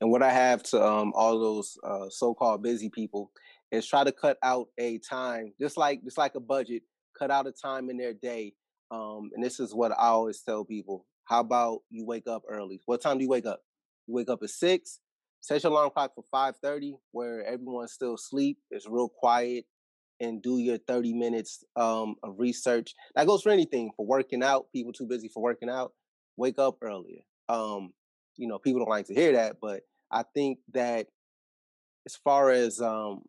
[0.00, 3.30] And what I have to um, all those uh, so-called busy people
[3.70, 6.82] is try to cut out a time, just like just like a budget,
[7.18, 8.54] cut out a time in their day.
[8.90, 12.80] Um, and this is what I always tell people: How about you wake up early?
[12.86, 13.62] What time do you wake up?
[14.06, 14.98] You wake up at six
[15.40, 19.64] set your alarm clock for 5.30 where everyone's still asleep it's real quiet
[20.20, 22.94] and do your 30 minutes um, of research.
[23.14, 25.92] That goes for anything for working out people too busy for working out
[26.36, 27.20] wake up earlier.
[27.48, 27.94] Um,
[28.40, 31.06] you know people don't like to hear that but i think that
[32.06, 33.20] as far as um,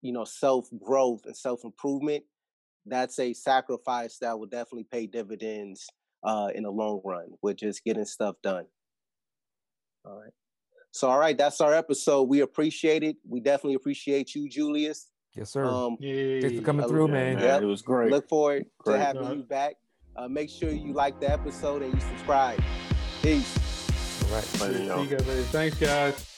[0.00, 2.22] you know self growth and self improvement
[2.86, 5.86] that's a sacrifice that will definitely pay dividends
[6.24, 8.66] uh, in the long run with just getting stuff done.
[10.04, 10.32] All right
[10.92, 12.24] So, all right, that's our episode.
[12.28, 13.16] We appreciate it.
[13.28, 15.08] We definitely appreciate you, Julius.
[15.34, 15.64] Yes, sir.
[15.64, 17.38] Um, Thanks for coming through, man.
[17.38, 18.10] Yeah, it was great.
[18.10, 18.98] Look forward Great.
[18.98, 19.76] to having you back.
[20.14, 22.62] Uh, make sure you like the episode and you subscribe.
[23.22, 24.22] Peace.
[24.24, 24.60] All right.
[24.60, 25.02] Later, See y'all.
[25.04, 25.42] you guys later.
[25.44, 26.31] Thanks, guys.